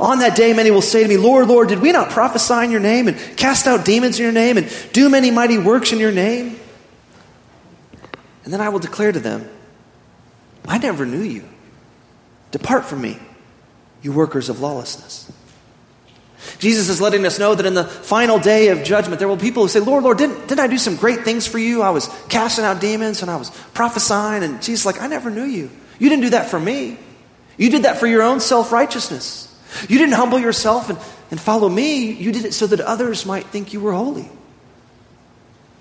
On 0.00 0.18
that 0.20 0.36
day, 0.36 0.52
many 0.52 0.70
will 0.70 0.82
say 0.82 1.02
to 1.02 1.08
me, 1.08 1.16
Lord, 1.16 1.46
Lord, 1.46 1.68
did 1.68 1.80
we 1.80 1.92
not 1.92 2.10
prophesy 2.10 2.64
in 2.64 2.70
your 2.70 2.80
name 2.80 3.08
and 3.08 3.16
cast 3.36 3.66
out 3.66 3.84
demons 3.84 4.18
in 4.18 4.24
your 4.24 4.32
name 4.32 4.56
and 4.56 4.72
do 4.92 5.08
many 5.08 5.30
mighty 5.30 5.58
works 5.58 5.92
in 5.92 5.98
your 5.98 6.12
name? 6.12 6.58
And 8.44 8.52
then 8.52 8.60
I 8.60 8.70
will 8.70 8.78
declare 8.78 9.12
to 9.12 9.20
them, 9.20 9.48
I 10.66 10.78
never 10.78 11.04
knew 11.04 11.22
you. 11.22 11.44
Depart 12.50 12.84
from 12.84 13.02
me, 13.02 13.18
you 14.02 14.12
workers 14.12 14.48
of 14.48 14.60
lawlessness. 14.60 15.30
Jesus 16.58 16.88
is 16.88 17.00
letting 17.00 17.26
us 17.26 17.38
know 17.38 17.54
that 17.54 17.66
in 17.66 17.74
the 17.74 17.84
final 17.84 18.38
day 18.38 18.68
of 18.68 18.84
judgment, 18.84 19.18
there 19.18 19.28
will 19.28 19.36
be 19.36 19.42
people 19.42 19.62
who 19.62 19.68
say, 19.68 19.80
Lord, 19.80 20.04
Lord, 20.04 20.18
didn't, 20.18 20.46
didn't 20.48 20.60
I 20.60 20.66
do 20.66 20.78
some 20.78 20.96
great 20.96 21.20
things 21.20 21.46
for 21.46 21.58
you? 21.58 21.82
I 21.82 21.90
was 21.90 22.08
casting 22.28 22.64
out 22.64 22.80
demons 22.80 23.22
and 23.22 23.30
I 23.30 23.36
was 23.36 23.50
prophesying. 23.72 24.42
And 24.42 24.62
Jesus 24.62 24.84
like, 24.84 25.00
I 25.00 25.06
never 25.06 25.30
knew 25.30 25.44
you. 25.44 25.70
You 25.98 26.08
didn't 26.08 26.22
do 26.22 26.30
that 26.30 26.48
for 26.48 26.60
me. 26.60 26.98
You 27.56 27.70
did 27.70 27.84
that 27.84 27.98
for 27.98 28.06
your 28.06 28.22
own 28.22 28.40
self 28.40 28.72
righteousness. 28.72 29.53
You 29.88 29.98
didn't 29.98 30.14
humble 30.14 30.38
yourself 30.38 30.90
and, 30.90 30.98
and 31.30 31.40
follow 31.40 31.68
me. 31.68 32.12
You 32.12 32.32
did 32.32 32.44
it 32.44 32.54
so 32.54 32.66
that 32.66 32.80
others 32.80 33.26
might 33.26 33.46
think 33.46 33.72
you 33.72 33.80
were 33.80 33.92
holy. 33.92 34.28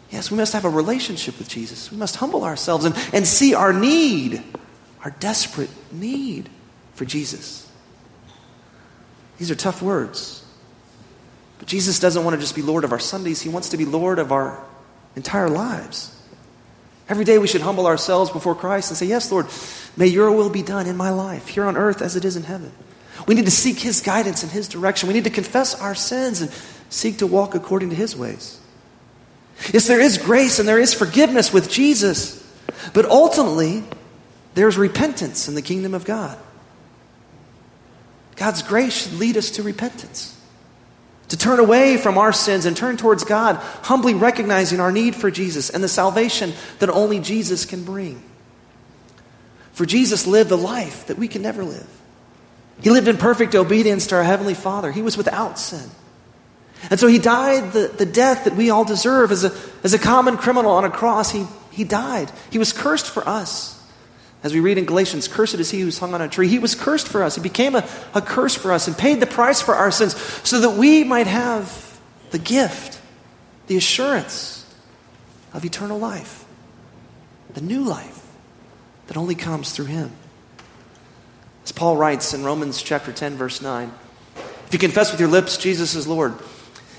Yes, 0.10 0.30
we 0.30 0.38
must 0.38 0.54
have 0.54 0.66
a 0.66 0.70
relationship 0.70 1.40
with 1.40 1.50
Jesus. 1.50 1.92
We 1.92 1.98
must 1.98 2.18
humble 2.18 2.44
ourselves 2.44 2.86
and, 2.86 2.96
and 3.14 3.26
see 3.26 3.56
our 3.56 3.74
need, 3.74 4.44
our 5.04 5.12
desperate 5.20 5.72
need 5.92 6.50
for 6.94 7.06
Jesus. 7.06 7.70
These 9.40 9.50
are 9.50 9.56
tough 9.56 9.82
words. 9.82 10.46
But 11.58 11.68
Jesus 11.68 12.00
doesn't 12.00 12.24
want 12.24 12.36
to 12.36 12.40
just 12.40 12.56
be 12.56 12.62
Lord 12.62 12.84
of 12.84 12.92
our 12.92 13.00
Sundays, 13.00 13.42
He 13.42 13.50
wants 13.50 13.70
to 13.70 13.78
be 13.78 13.86
Lord 13.86 14.20
of 14.20 14.32
our 14.32 14.64
entire 15.16 15.50
lives. 15.50 16.10
Every 17.10 17.26
day 17.26 17.38
we 17.38 17.48
should 17.48 17.62
humble 17.62 17.88
ourselves 17.88 18.32
before 18.32 18.56
Christ 18.56 18.92
and 18.92 18.98
say, 18.98 19.06
Yes, 19.06 19.32
Lord, 19.32 19.48
may 19.98 20.08
your 20.08 20.32
will 20.32 20.50
be 20.50 20.62
done 20.62 20.88
in 20.88 20.96
my 20.96 21.10
life, 21.10 21.48
here 21.48 21.66
on 21.66 21.76
earth 21.76 22.02
as 22.02 22.16
it 22.16 22.24
is 22.24 22.36
in 22.36 22.44
heaven. 22.44 22.72
We 23.28 23.36
need 23.36 23.46
to 23.46 23.52
seek 23.52 23.80
His 23.80 24.02
guidance 24.02 24.44
and 24.44 24.52
His 24.52 24.68
direction. 24.68 25.08
We 25.08 25.14
need 25.14 25.24
to 25.26 25.30
confess 25.30 25.80
our 25.80 25.96
sins 25.96 26.42
and 26.42 26.52
seek 26.90 27.18
to 27.20 27.28
walk 27.28 27.56
according 27.56 27.90
to 27.92 27.96
His 27.96 28.16
ways. 28.16 28.60
Yes, 29.72 29.88
there 29.88 30.02
is 30.02 30.18
grace 30.18 30.60
and 30.60 30.68
there 30.68 30.80
is 30.80 30.94
forgiveness 30.94 31.54
with 31.54 31.70
Jesus, 31.70 32.42
but 32.94 33.06
ultimately, 33.06 33.84
there's 34.56 34.78
repentance 34.78 35.48
in 35.48 35.56
the 35.56 35.62
kingdom 35.62 35.94
of 35.94 36.06
God. 36.06 36.38
God's 38.36 38.64
grace 38.64 39.04
should 39.04 39.20
lead 39.20 39.38
us 39.38 39.52
to 39.52 39.64
repentance, 39.64 40.40
to 41.30 41.38
turn 41.38 41.60
away 41.60 41.98
from 41.98 42.18
our 42.18 42.34
sins 42.34 42.66
and 42.66 42.76
turn 42.76 42.98
towards 42.98 43.24
God, 43.24 43.58
humbly 43.84 44.16
recognizing 44.16 44.80
our 44.80 44.92
need 44.92 45.16
for 45.16 45.32
Jesus 45.32 45.70
and 45.70 45.84
the 45.84 45.88
salvation 45.88 46.54
that 46.80 46.90
only 46.90 47.20
Jesus 47.20 47.66
can 47.66 47.84
bring. 47.84 48.22
For 49.72 49.86
Jesus 49.86 50.28
lived 50.28 50.52
a 50.52 50.56
life 50.56 51.08
that 51.08 51.18
we 51.18 51.28
can 51.28 51.42
never 51.42 51.64
live. 51.64 51.88
He 52.82 52.90
lived 52.90 53.08
in 53.08 53.18
perfect 53.18 53.56
obedience 53.56 54.08
to 54.08 54.16
our 54.16 54.24
Heavenly 54.24 54.54
Father. 54.54 54.92
He 54.92 55.02
was 55.02 55.18
without 55.18 55.60
sin. 55.60 55.90
And 56.90 57.00
so 57.00 57.08
he 57.08 57.20
died 57.20 57.72
the, 57.72 57.88
the 57.88 58.06
death 58.06 58.44
that 58.44 58.56
we 58.56 58.70
all 58.70 58.84
deserve. 58.84 59.32
As 59.32 59.44
a, 59.44 59.54
as 59.84 59.94
a 59.94 60.00
common 60.00 60.38
criminal 60.38 60.72
on 60.72 60.84
a 60.84 60.90
cross, 60.90 61.32
he, 61.32 61.46
he 61.72 61.84
died. 61.84 62.32
He 62.52 62.58
was 62.58 62.74
cursed 62.74 63.08
for 63.08 63.28
us. 63.28 63.80
As 64.44 64.54
we 64.54 64.60
read 64.60 64.78
in 64.78 64.84
Galatians, 64.84 65.30
cursed 65.30 65.56
is 65.56 65.72
he 65.72 65.80
who's 65.80 65.98
hung 65.98 66.14
on 66.14 66.22
a 66.22 66.28
tree. 66.28 66.50
He 66.50 66.60
was 66.60 66.76
cursed 66.76 67.08
for 67.08 67.24
us. 67.24 67.36
He 67.36 67.42
became 67.42 67.76
a, 67.76 67.88
a 68.14 68.22
curse 68.22 68.56
for 68.56 68.74
us 68.74 68.88
and 68.88 68.98
paid 68.98 69.22
the 69.22 69.26
price 69.26 69.62
for 69.62 69.76
our 69.76 69.90
sins 69.90 70.16
so 70.44 70.60
that 70.60 70.72
we 70.72 71.06
might 71.06 71.28
have 71.28 71.98
the 72.32 72.40
gift, 72.40 73.00
the 73.68 73.78
assurance 73.78 74.66
of 75.54 75.64
eternal 75.64 76.00
life, 76.00 76.44
the 77.54 77.62
new 77.62 77.84
life 77.84 78.28
that 79.08 79.16
only 79.16 79.36
comes 79.36 79.72
through 79.72 79.86
him. 79.86 80.12
As 81.64 81.72
Paul 81.72 81.98
writes 81.98 82.34
in 82.34 82.44
Romans 82.44 82.82
chapter 82.82 83.12
10, 83.12 83.36
verse 83.36 83.62
9, 83.62 83.92
if 84.68 84.74
you 84.74 84.80
confess 84.80 85.12
with 85.12 85.20
your 85.20 85.30
lips 85.30 85.58
Jesus 85.58 85.96
is 85.96 86.08
Lord 86.08 86.34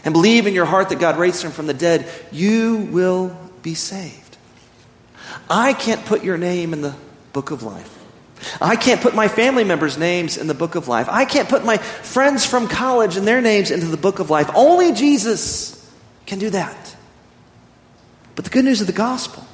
and 0.04 0.12
believe 0.12 0.46
in 0.46 0.54
your 0.54 0.64
heart 0.64 0.90
that 0.90 0.98
God 0.98 1.18
raised 1.18 1.42
him 1.42 1.50
from 1.50 1.66
the 1.66 1.74
dead, 1.74 2.08
you 2.30 2.88
will 2.90 3.36
be 3.62 3.74
saved. 3.74 4.36
I 5.50 5.72
can't 5.72 6.04
put 6.04 6.22
your 6.24 6.38
name 6.38 6.72
in 6.72 6.82
the 6.82 6.94
book 7.32 7.50
of 7.50 7.62
life. 7.62 7.90
I 8.60 8.76
can't 8.76 9.00
put 9.00 9.14
my 9.14 9.28
family 9.28 9.64
members' 9.64 9.98
names 9.98 10.36
in 10.36 10.46
the 10.46 10.54
book 10.54 10.74
of 10.74 10.88
life. 10.88 11.08
I 11.08 11.24
can't 11.24 11.48
put 11.48 11.64
my 11.64 11.78
friends 11.78 12.44
from 12.44 12.68
college 12.68 13.16
and 13.16 13.26
their 13.26 13.40
names 13.40 13.70
into 13.70 13.86
the 13.86 13.96
book 13.96 14.18
of 14.18 14.30
life. 14.30 14.50
Only 14.54 14.92
Jesus 14.92 15.80
can 16.26 16.38
do 16.38 16.50
that. 16.50 16.96
But 18.34 18.44
the 18.44 18.50
good 18.50 18.64
news 18.64 18.80
of 18.80 18.86
the 18.86 18.92
gospel, 18.92 19.46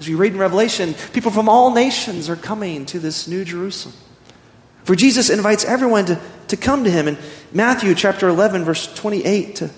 as 0.00 0.08
we 0.08 0.14
read 0.14 0.32
in 0.32 0.38
Revelation, 0.38 0.94
people 1.12 1.30
from 1.30 1.48
all 1.48 1.74
nations 1.74 2.30
are 2.30 2.36
coming 2.36 2.86
to 2.86 2.98
this 2.98 3.28
new 3.28 3.44
Jerusalem. 3.44 3.94
For 4.84 4.96
Jesus 4.96 5.28
invites 5.28 5.64
everyone 5.64 6.06
to, 6.06 6.18
to 6.48 6.56
come 6.56 6.84
to 6.84 6.90
him. 6.90 7.06
In 7.06 7.18
Matthew 7.52 7.94
chapter 7.94 8.26
11, 8.26 8.64
verse 8.64 8.92
28 8.94 9.56
to 9.56 9.70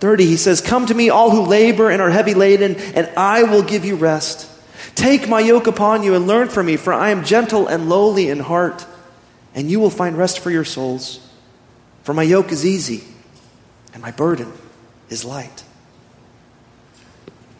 30, 0.00 0.24
he 0.24 0.36
says, 0.36 0.62
Come 0.62 0.86
to 0.86 0.94
me, 0.94 1.10
all 1.10 1.30
who 1.30 1.42
labor 1.42 1.90
and 1.90 2.00
are 2.00 2.08
heavy 2.08 2.32
laden, 2.32 2.76
and 2.76 3.06
I 3.18 3.42
will 3.42 3.62
give 3.62 3.84
you 3.84 3.96
rest. 3.96 4.50
Take 4.94 5.28
my 5.28 5.40
yoke 5.40 5.66
upon 5.66 6.02
you 6.02 6.14
and 6.14 6.26
learn 6.26 6.48
from 6.48 6.66
me, 6.66 6.78
for 6.78 6.94
I 6.94 7.10
am 7.10 7.22
gentle 7.22 7.68
and 7.68 7.90
lowly 7.90 8.30
in 8.30 8.40
heart, 8.40 8.86
and 9.54 9.70
you 9.70 9.78
will 9.78 9.90
find 9.90 10.16
rest 10.16 10.38
for 10.38 10.50
your 10.50 10.64
souls. 10.64 11.20
For 12.02 12.14
my 12.14 12.22
yoke 12.22 12.50
is 12.50 12.64
easy, 12.64 13.04
and 13.92 14.02
my 14.02 14.10
burden 14.10 14.52
is 15.10 15.22
light. 15.22 15.64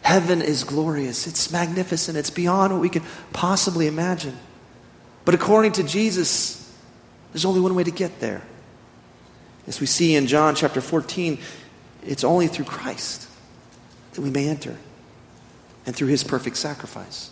Heaven 0.07 0.41
is 0.41 0.63
glorious, 0.63 1.27
it's 1.27 1.51
magnificent, 1.51 2.17
it's 2.17 2.29
beyond 2.29 2.71
what 2.71 2.81
we 2.81 2.87
can 2.87 3.03
possibly 3.33 3.87
imagine. 3.87 4.37
But 5.25 5.35
according 5.35 5.73
to 5.73 5.83
Jesus, 5.83 6.73
there's 7.33 7.43
only 7.43 7.59
one 7.59 7.75
way 7.75 7.83
to 7.83 7.91
get 7.91 8.21
there. 8.21 8.41
As 9.67 9.81
we 9.81 9.85
see 9.85 10.15
in 10.15 10.25
John 10.25 10.55
chapter 10.55 10.79
14, 10.79 11.39
it's 12.05 12.23
only 12.23 12.47
through 12.47 12.63
Christ 12.63 13.27
that 14.13 14.21
we 14.21 14.29
may 14.29 14.47
enter 14.47 14.77
and 15.85 15.93
through 15.93 16.07
his 16.07 16.23
perfect 16.23 16.55
sacrifice. 16.55 17.29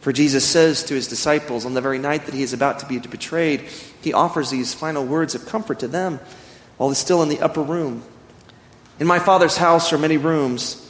For 0.00 0.14
Jesus 0.14 0.48
says 0.48 0.82
to 0.84 0.94
his 0.94 1.08
disciples 1.08 1.66
on 1.66 1.74
the 1.74 1.82
very 1.82 1.98
night 1.98 2.24
that 2.24 2.34
he 2.34 2.42
is 2.42 2.54
about 2.54 2.78
to 2.78 2.86
be 2.86 2.98
betrayed, 3.00 3.68
he 4.00 4.14
offers 4.14 4.48
these 4.48 4.72
final 4.72 5.04
words 5.04 5.34
of 5.34 5.44
comfort 5.44 5.80
to 5.80 5.88
them 5.88 6.20
while 6.78 6.88
he's 6.88 6.96
still 6.96 7.22
in 7.22 7.28
the 7.28 7.42
upper 7.42 7.62
room. 7.62 8.02
In 8.98 9.06
my 9.06 9.18
Father's 9.18 9.58
house 9.58 9.92
are 9.92 9.98
many 9.98 10.16
rooms. 10.16 10.80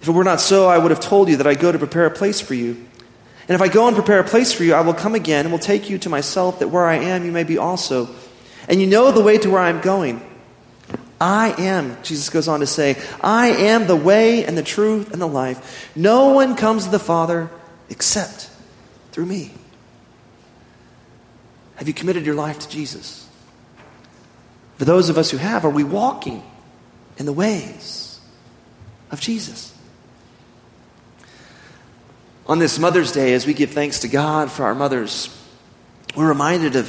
If 0.00 0.08
it 0.08 0.12
were 0.12 0.24
not 0.24 0.40
so, 0.40 0.68
I 0.68 0.78
would 0.78 0.90
have 0.90 1.00
told 1.00 1.28
you 1.28 1.36
that 1.36 1.46
I 1.46 1.54
go 1.54 1.70
to 1.70 1.78
prepare 1.78 2.06
a 2.06 2.10
place 2.10 2.40
for 2.40 2.54
you. 2.54 2.86
And 3.48 3.54
if 3.54 3.60
I 3.60 3.68
go 3.68 3.86
and 3.86 3.96
prepare 3.96 4.20
a 4.20 4.24
place 4.24 4.52
for 4.52 4.64
you, 4.64 4.74
I 4.74 4.80
will 4.80 4.94
come 4.94 5.14
again 5.14 5.44
and 5.44 5.52
will 5.52 5.58
take 5.58 5.90
you 5.90 5.98
to 5.98 6.08
myself, 6.08 6.60
that 6.60 6.68
where 6.68 6.86
I 6.86 6.96
am, 6.96 7.24
you 7.24 7.32
may 7.32 7.44
be 7.44 7.58
also. 7.58 8.08
And 8.68 8.80
you 8.80 8.86
know 8.86 9.10
the 9.10 9.22
way 9.22 9.38
to 9.38 9.50
where 9.50 9.60
I 9.60 9.70
am 9.70 9.80
going. 9.80 10.24
I 11.20 11.54
am, 11.58 12.02
Jesus 12.02 12.30
goes 12.30 12.48
on 12.48 12.60
to 12.60 12.66
say, 12.66 12.96
I 13.20 13.48
am 13.48 13.86
the 13.86 13.96
way 13.96 14.44
and 14.46 14.56
the 14.56 14.62
truth 14.62 15.12
and 15.12 15.20
the 15.20 15.26
life. 15.26 15.90
No 15.94 16.28
one 16.28 16.56
comes 16.56 16.84
to 16.84 16.90
the 16.90 16.98
Father 16.98 17.50
except 17.90 18.48
through 19.12 19.26
me. 19.26 19.50
Have 21.76 21.88
you 21.88 21.94
committed 21.94 22.24
your 22.24 22.36
life 22.36 22.60
to 22.60 22.68
Jesus? 22.70 23.28
For 24.78 24.86
those 24.86 25.10
of 25.10 25.18
us 25.18 25.30
who 25.30 25.36
have, 25.36 25.66
are 25.66 25.70
we 25.70 25.84
walking 25.84 26.42
in 27.18 27.26
the 27.26 27.32
ways 27.34 28.18
of 29.10 29.20
Jesus? 29.20 29.74
On 32.50 32.58
this 32.58 32.78
Mother's 32.80 33.12
Day, 33.12 33.34
as 33.34 33.46
we 33.46 33.54
give 33.54 33.70
thanks 33.70 34.00
to 34.00 34.08
God 34.08 34.50
for 34.50 34.64
our 34.64 34.74
mothers, 34.74 35.28
we're 36.16 36.26
reminded 36.26 36.74
of 36.74 36.88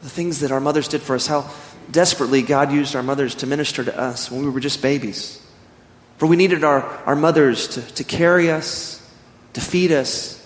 the 0.00 0.08
things 0.08 0.40
that 0.40 0.50
our 0.50 0.58
mothers 0.58 0.88
did 0.88 1.02
for 1.02 1.14
us, 1.14 1.26
how 1.26 1.50
desperately 1.90 2.40
God 2.40 2.72
used 2.72 2.96
our 2.96 3.02
mothers 3.02 3.34
to 3.34 3.46
minister 3.46 3.84
to 3.84 3.94
us 3.94 4.30
when 4.30 4.42
we 4.42 4.48
were 4.48 4.58
just 4.58 4.80
babies. 4.80 5.46
For 6.16 6.26
we 6.26 6.36
needed 6.36 6.64
our, 6.64 6.80
our 7.04 7.14
mothers 7.14 7.68
to, 7.68 7.82
to 7.96 8.04
carry 8.04 8.50
us, 8.50 9.06
to 9.52 9.60
feed 9.60 9.92
us, 9.92 10.42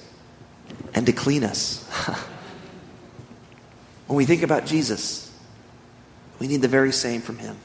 and 0.95 1.07
to 1.07 1.13
clean 1.13 1.45
us. 1.45 1.85
when 4.09 4.17
we 4.17 4.25
think 4.25 4.43
about 4.43 4.67
Jesus, 4.67 5.33
we 6.41 6.49
need 6.49 6.61
the 6.61 6.67
very 6.67 6.91
same 6.91 7.21
from 7.21 7.39
him. 7.39 7.57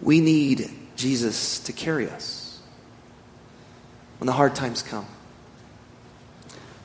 We 0.00 0.20
need 0.20 0.68
Jesus 0.96 1.60
to 1.60 1.72
carry 1.72 2.10
us 2.10 2.41
when 4.22 4.26
the 4.28 4.32
hard 4.32 4.54
times 4.54 4.82
come, 4.82 5.06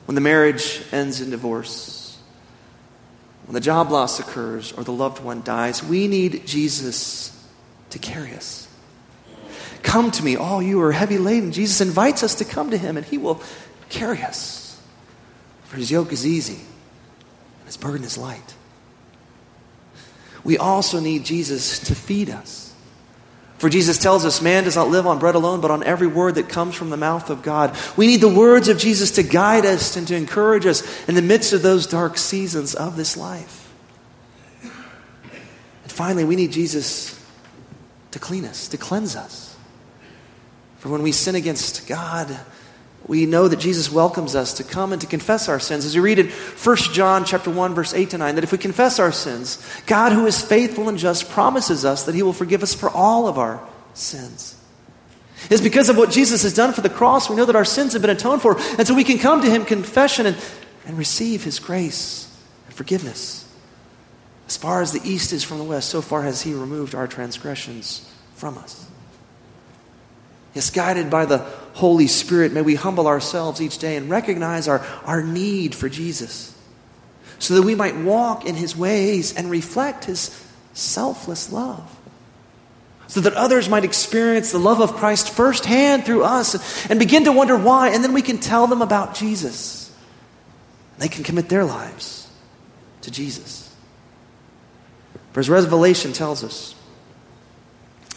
when 0.06 0.16
the 0.16 0.20
marriage 0.20 0.82
ends 0.90 1.20
in 1.20 1.30
divorce 1.30 1.98
when 3.48 3.54
the 3.54 3.60
job 3.60 3.90
loss 3.90 4.20
occurs 4.20 4.72
or 4.72 4.84
the 4.84 4.92
loved 4.92 5.24
one 5.24 5.40
dies, 5.40 5.82
we 5.82 6.06
need 6.06 6.46
Jesus 6.46 7.32
to 7.88 7.98
carry 7.98 8.34
us. 8.34 8.68
Come 9.82 10.10
to 10.10 10.22
me, 10.22 10.36
all 10.36 10.62
you 10.62 10.82
are 10.82 10.92
heavy 10.92 11.16
laden. 11.16 11.50
Jesus 11.50 11.80
invites 11.80 12.22
us 12.22 12.34
to 12.34 12.44
come 12.44 12.72
to 12.72 12.76
him, 12.76 12.98
and 12.98 13.06
he 13.06 13.16
will 13.16 13.40
carry 13.88 14.22
us. 14.22 14.78
For 15.64 15.78
his 15.78 15.90
yoke 15.90 16.12
is 16.12 16.26
easy, 16.26 16.56
and 16.56 17.64
his 17.64 17.78
burden 17.78 18.04
is 18.04 18.18
light. 18.18 18.54
We 20.44 20.58
also 20.58 21.00
need 21.00 21.24
Jesus 21.24 21.78
to 21.78 21.94
feed 21.94 22.28
us. 22.28 22.67
For 23.58 23.68
Jesus 23.68 23.98
tells 23.98 24.24
us, 24.24 24.40
man 24.40 24.64
does 24.64 24.76
not 24.76 24.88
live 24.88 25.06
on 25.06 25.18
bread 25.18 25.34
alone, 25.34 25.60
but 25.60 25.72
on 25.72 25.82
every 25.82 26.06
word 26.06 26.36
that 26.36 26.48
comes 26.48 26.76
from 26.76 26.90
the 26.90 26.96
mouth 26.96 27.28
of 27.28 27.42
God. 27.42 27.76
We 27.96 28.06
need 28.06 28.20
the 28.20 28.28
words 28.28 28.68
of 28.68 28.78
Jesus 28.78 29.10
to 29.12 29.24
guide 29.24 29.66
us 29.66 29.96
and 29.96 30.06
to 30.08 30.14
encourage 30.14 30.64
us 30.64 31.08
in 31.08 31.16
the 31.16 31.22
midst 31.22 31.52
of 31.52 31.62
those 31.62 31.88
dark 31.88 32.18
seasons 32.18 32.76
of 32.76 32.96
this 32.96 33.16
life. 33.16 33.72
And 34.62 35.92
finally, 35.92 36.24
we 36.24 36.36
need 36.36 36.52
Jesus 36.52 37.20
to 38.12 38.20
clean 38.20 38.44
us, 38.44 38.68
to 38.68 38.78
cleanse 38.78 39.16
us. 39.16 39.56
For 40.78 40.88
when 40.88 41.02
we 41.02 41.10
sin 41.10 41.34
against 41.34 41.88
God, 41.88 42.38
we 43.08 43.24
know 43.24 43.48
that 43.48 43.58
Jesus 43.58 43.90
welcomes 43.90 44.36
us 44.36 44.52
to 44.54 44.64
come 44.64 44.92
and 44.92 45.00
to 45.00 45.06
confess 45.06 45.48
our 45.48 45.58
sins. 45.58 45.86
As 45.86 45.94
we 45.94 46.00
read 46.00 46.18
in 46.18 46.28
1 46.28 46.76
John 46.92 47.24
chapter 47.24 47.50
1 47.50 47.74
verse 47.74 47.94
8 47.94 48.10
to 48.10 48.18
9 48.18 48.34
that 48.34 48.44
if 48.44 48.52
we 48.52 48.58
confess 48.58 48.98
our 48.98 49.10
sins, 49.10 49.64
God 49.86 50.12
who 50.12 50.26
is 50.26 50.40
faithful 50.40 50.88
and 50.90 50.98
just 50.98 51.30
promises 51.30 51.86
us 51.86 52.04
that 52.04 52.14
he 52.14 52.22
will 52.22 52.34
forgive 52.34 52.62
us 52.62 52.74
for 52.74 52.90
all 52.90 53.26
of 53.26 53.38
our 53.38 53.66
sins. 53.94 54.54
It's 55.50 55.62
because 55.62 55.88
of 55.88 55.96
what 55.96 56.10
Jesus 56.10 56.42
has 56.42 56.52
done 56.52 56.72
for 56.72 56.82
the 56.82 56.90
cross, 56.90 57.30
we 57.30 57.36
know 57.36 57.46
that 57.46 57.56
our 57.56 57.64
sins 57.64 57.94
have 57.94 58.02
been 58.02 58.10
atoned 58.10 58.42
for, 58.42 58.60
and 58.76 58.86
so 58.86 58.94
we 58.94 59.04
can 59.04 59.18
come 59.18 59.40
to 59.40 59.50
him 59.50 59.64
confession 59.64 60.26
and, 60.26 60.36
and 60.84 60.98
receive 60.98 61.44
his 61.44 61.58
grace 61.58 62.30
and 62.66 62.74
forgiveness. 62.74 63.46
As 64.48 64.56
far 64.56 64.82
as 64.82 64.92
the 64.92 65.00
east 65.08 65.32
is 65.32 65.44
from 65.44 65.58
the 65.58 65.64
west, 65.64 65.88
so 65.88 66.02
far 66.02 66.22
has 66.22 66.42
he 66.42 66.54
removed 66.54 66.94
our 66.94 67.06
transgressions 67.06 68.10
from 68.34 68.58
us. 68.58 68.84
Yes, 70.58 70.70
guided 70.70 71.08
by 71.08 71.24
the 71.24 71.38
Holy 71.74 72.08
Spirit, 72.08 72.52
may 72.52 72.62
we 72.62 72.74
humble 72.74 73.06
ourselves 73.06 73.62
each 73.62 73.78
day 73.78 73.94
and 73.94 74.10
recognize 74.10 74.66
our, 74.66 74.84
our 75.04 75.22
need 75.22 75.72
for 75.72 75.88
Jesus 75.88 76.52
so 77.38 77.54
that 77.54 77.62
we 77.62 77.76
might 77.76 77.94
walk 77.94 78.44
in 78.44 78.56
his 78.56 78.76
ways 78.76 79.32
and 79.36 79.52
reflect 79.52 80.06
his 80.06 80.36
selfless 80.72 81.52
love. 81.52 81.88
So 83.06 83.20
that 83.20 83.34
others 83.34 83.68
might 83.68 83.84
experience 83.84 84.50
the 84.50 84.58
love 84.58 84.80
of 84.80 84.94
Christ 84.94 85.30
firsthand 85.30 86.04
through 86.04 86.24
us 86.24 86.90
and 86.90 86.98
begin 86.98 87.22
to 87.26 87.32
wonder 87.32 87.56
why, 87.56 87.90
and 87.90 88.02
then 88.02 88.12
we 88.12 88.20
can 88.20 88.38
tell 88.38 88.66
them 88.66 88.82
about 88.82 89.14
Jesus. 89.14 89.96
They 90.98 91.06
can 91.06 91.22
commit 91.22 91.48
their 91.48 91.64
lives 91.64 92.28
to 93.02 93.12
Jesus. 93.12 93.72
For 95.30 95.38
as 95.38 95.48
Revelation 95.48 96.12
tells 96.12 96.42
us, 96.42 96.74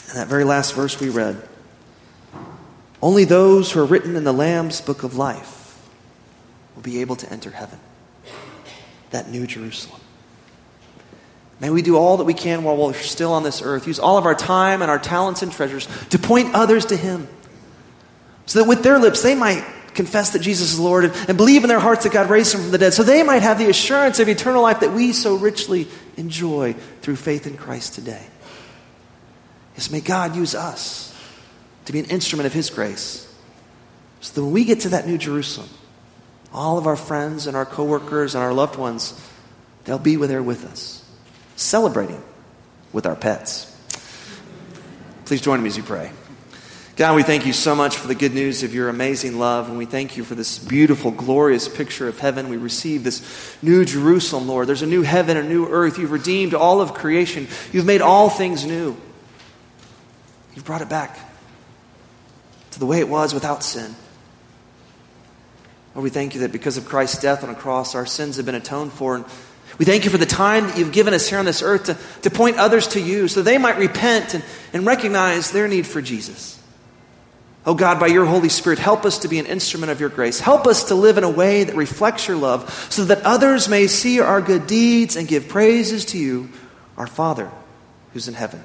in 0.09 0.15
that 0.15 0.27
very 0.27 0.43
last 0.43 0.73
verse 0.73 0.99
we 0.99 1.09
read, 1.09 1.39
only 3.01 3.25
those 3.25 3.71
who 3.71 3.79
are 3.79 3.85
written 3.85 4.15
in 4.15 4.23
the 4.23 4.33
Lamb's 4.33 4.81
book 4.81 5.03
of 5.03 5.15
life 5.15 5.79
will 6.75 6.83
be 6.83 7.01
able 7.01 7.15
to 7.17 7.31
enter 7.31 7.49
heaven, 7.49 7.79
that 9.09 9.29
new 9.29 9.47
Jerusalem. 9.47 9.99
May 11.59 11.69
we 11.69 11.81
do 11.81 11.95
all 11.95 12.17
that 12.17 12.23
we 12.23 12.33
can 12.33 12.63
while 12.63 12.75
we're 12.75 12.93
still 12.93 13.33
on 13.33 13.43
this 13.43 13.61
earth. 13.61 13.85
Use 13.85 13.99
all 13.99 14.17
of 14.17 14.25
our 14.25 14.33
time 14.33 14.81
and 14.81 14.89
our 14.89 14.97
talents 14.97 15.43
and 15.43 15.51
treasures 15.51 15.87
to 16.09 16.17
point 16.17 16.55
others 16.55 16.85
to 16.87 16.97
Him. 16.97 17.27
So 18.47 18.59
that 18.59 18.67
with 18.67 18.81
their 18.81 18.97
lips 18.97 19.21
they 19.21 19.35
might 19.35 19.63
confess 19.93 20.31
that 20.31 20.39
Jesus 20.39 20.73
is 20.73 20.79
Lord 20.79 21.05
and, 21.05 21.13
and 21.27 21.37
believe 21.37 21.63
in 21.63 21.69
their 21.69 21.79
hearts 21.79 22.03
that 22.03 22.13
God 22.13 22.29
raised 22.29 22.55
Him 22.55 22.61
from 22.61 22.71
the 22.71 22.79
dead. 22.79 22.93
So 22.93 23.03
they 23.03 23.21
might 23.21 23.43
have 23.43 23.59
the 23.59 23.69
assurance 23.69 24.19
of 24.19 24.27
eternal 24.27 24.63
life 24.63 24.79
that 24.79 24.91
we 24.91 25.13
so 25.13 25.35
richly 25.35 25.87
enjoy 26.17 26.73
through 27.01 27.17
faith 27.17 27.45
in 27.45 27.57
Christ 27.57 27.93
today. 27.93 28.25
Yes, 29.75 29.91
may 29.91 30.01
God 30.01 30.35
use 30.35 30.55
us 30.55 31.10
to 31.91 31.93
be 31.93 31.99
an 31.99 32.09
instrument 32.09 32.47
of 32.47 32.53
His 32.53 32.69
grace. 32.69 33.27
So 34.21 34.33
that 34.35 34.43
when 34.43 34.53
we 34.53 34.63
get 34.63 34.81
to 34.81 34.89
that 34.89 35.07
new 35.07 35.17
Jerusalem, 35.17 35.69
all 36.53 36.77
of 36.77 36.87
our 36.87 36.95
friends 36.95 37.47
and 37.47 37.57
our 37.57 37.65
coworkers 37.65 38.33
and 38.33 38.43
our 38.43 38.53
loved 38.53 38.77
ones, 38.77 39.19
they'll 39.83 39.99
be 39.99 40.15
there 40.15 40.43
with 40.43 40.65
us, 40.65 41.03
celebrating 41.55 42.23
with 42.93 43.05
our 43.05 43.15
pets. 43.15 43.67
Please 45.25 45.41
join 45.41 45.61
me 45.61 45.67
as 45.67 45.75
you 45.75 45.83
pray. 45.83 46.11
God, 46.95 47.15
we 47.15 47.23
thank 47.23 47.45
you 47.45 47.53
so 47.53 47.73
much 47.73 47.97
for 47.97 48.07
the 48.07 48.15
good 48.15 48.33
news 48.33 48.63
of 48.63 48.73
your 48.73 48.89
amazing 48.89 49.39
love, 49.39 49.67
and 49.67 49.77
we 49.77 49.85
thank 49.85 50.17
you 50.17 50.23
for 50.23 50.35
this 50.35 50.59
beautiful, 50.59 51.09
glorious 51.09 51.67
picture 51.67 52.07
of 52.07 52.19
heaven. 52.19 52.47
We 52.47 52.57
receive 52.57 53.03
this 53.03 53.57
new 53.61 53.85
Jerusalem, 53.85 54.47
Lord. 54.47 54.67
There's 54.67 54.81
a 54.81 54.87
new 54.87 55.01
heaven, 55.01 55.35
a 55.35 55.43
new 55.43 55.67
earth. 55.67 55.97
You've 55.97 56.11
redeemed 56.11 56.53
all 56.53 56.79
of 56.79 56.93
creation, 56.93 57.47
you've 57.73 57.85
made 57.85 58.01
all 58.01 58.29
things 58.29 58.65
new. 58.65 58.95
You've 60.53 60.65
brought 60.65 60.81
it 60.81 60.89
back 60.89 61.30
to 62.71 62.79
the 62.79 62.85
way 62.85 62.99
it 62.99 63.09
was 63.09 63.33
without 63.33 63.63
sin. 63.63 63.95
Lord, 65.93 66.03
we 66.03 66.09
thank 66.09 66.35
you 66.35 66.41
that 66.41 66.51
because 66.51 66.77
of 66.77 66.85
Christ's 66.85 67.21
death 67.21 67.43
on 67.43 67.49
a 67.49 67.55
cross, 67.55 67.95
our 67.95 68.05
sins 68.05 68.37
have 68.37 68.45
been 68.45 68.55
atoned 68.55 68.93
for. 68.93 69.15
And 69.15 69.25
we 69.77 69.85
thank 69.85 70.05
you 70.05 70.09
for 70.09 70.17
the 70.17 70.25
time 70.25 70.67
that 70.67 70.77
you've 70.77 70.91
given 70.91 71.13
us 71.13 71.27
here 71.27 71.39
on 71.39 71.45
this 71.45 71.61
earth 71.61 71.85
to, 71.85 71.97
to 72.21 72.29
point 72.29 72.57
others 72.57 72.87
to 72.89 73.01
you 73.01 73.27
so 73.27 73.41
they 73.41 73.57
might 73.57 73.77
repent 73.77 74.33
and, 74.33 74.43
and 74.73 74.85
recognize 74.85 75.51
their 75.51 75.67
need 75.67 75.85
for 75.85 76.01
Jesus. 76.01 76.57
Oh 77.65 77.75
God, 77.75 77.99
by 77.99 78.07
your 78.07 78.25
Holy 78.25 78.49
Spirit, 78.49 78.79
help 78.79 79.05
us 79.05 79.19
to 79.19 79.27
be 79.27 79.37
an 79.37 79.45
instrument 79.45 79.91
of 79.91 79.99
your 79.99 80.09
grace. 80.09 80.39
Help 80.39 80.65
us 80.65 80.85
to 80.85 80.95
live 80.95 81.17
in 81.17 81.23
a 81.23 81.29
way 81.29 81.63
that 81.63 81.75
reflects 81.75 82.27
your 82.27 82.37
love 82.37 82.71
so 82.89 83.05
that 83.05 83.21
others 83.21 83.69
may 83.69 83.87
see 83.87 84.19
our 84.19 84.41
good 84.41 84.65
deeds 84.65 85.15
and 85.15 85.27
give 85.27 85.47
praises 85.47 86.05
to 86.05 86.17
you, 86.17 86.49
our 86.97 87.05
Father 87.05 87.51
who's 88.13 88.27
in 88.27 88.33
heaven. 88.33 88.63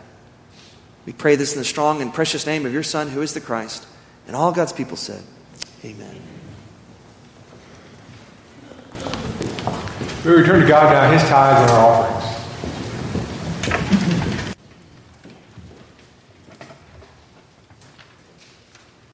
We 1.05 1.13
pray 1.13 1.37
this 1.37 1.53
in 1.53 1.59
the 1.59 1.65
strong 1.65 2.03
and 2.03 2.13
precious 2.13 2.47
name 2.47 2.67
of 2.67 2.73
your 2.73 2.83
Son, 2.83 3.09
who 3.09 3.23
is 3.23 3.35
the 3.35 3.41
Christ. 3.41 3.87
And 4.27 4.35
all 4.35 4.53
God's 4.53 4.73
people 4.73 4.97
said, 4.97 5.23
Amen. 5.85 6.21
We 10.25 10.33
return 10.33 10.61
to 10.61 10.67
God 10.67 10.93
now 10.93 11.13
his 11.13 11.23
tithes 11.29 11.61
and 11.63 11.71
our 11.71 12.05
offerings. 12.05 12.36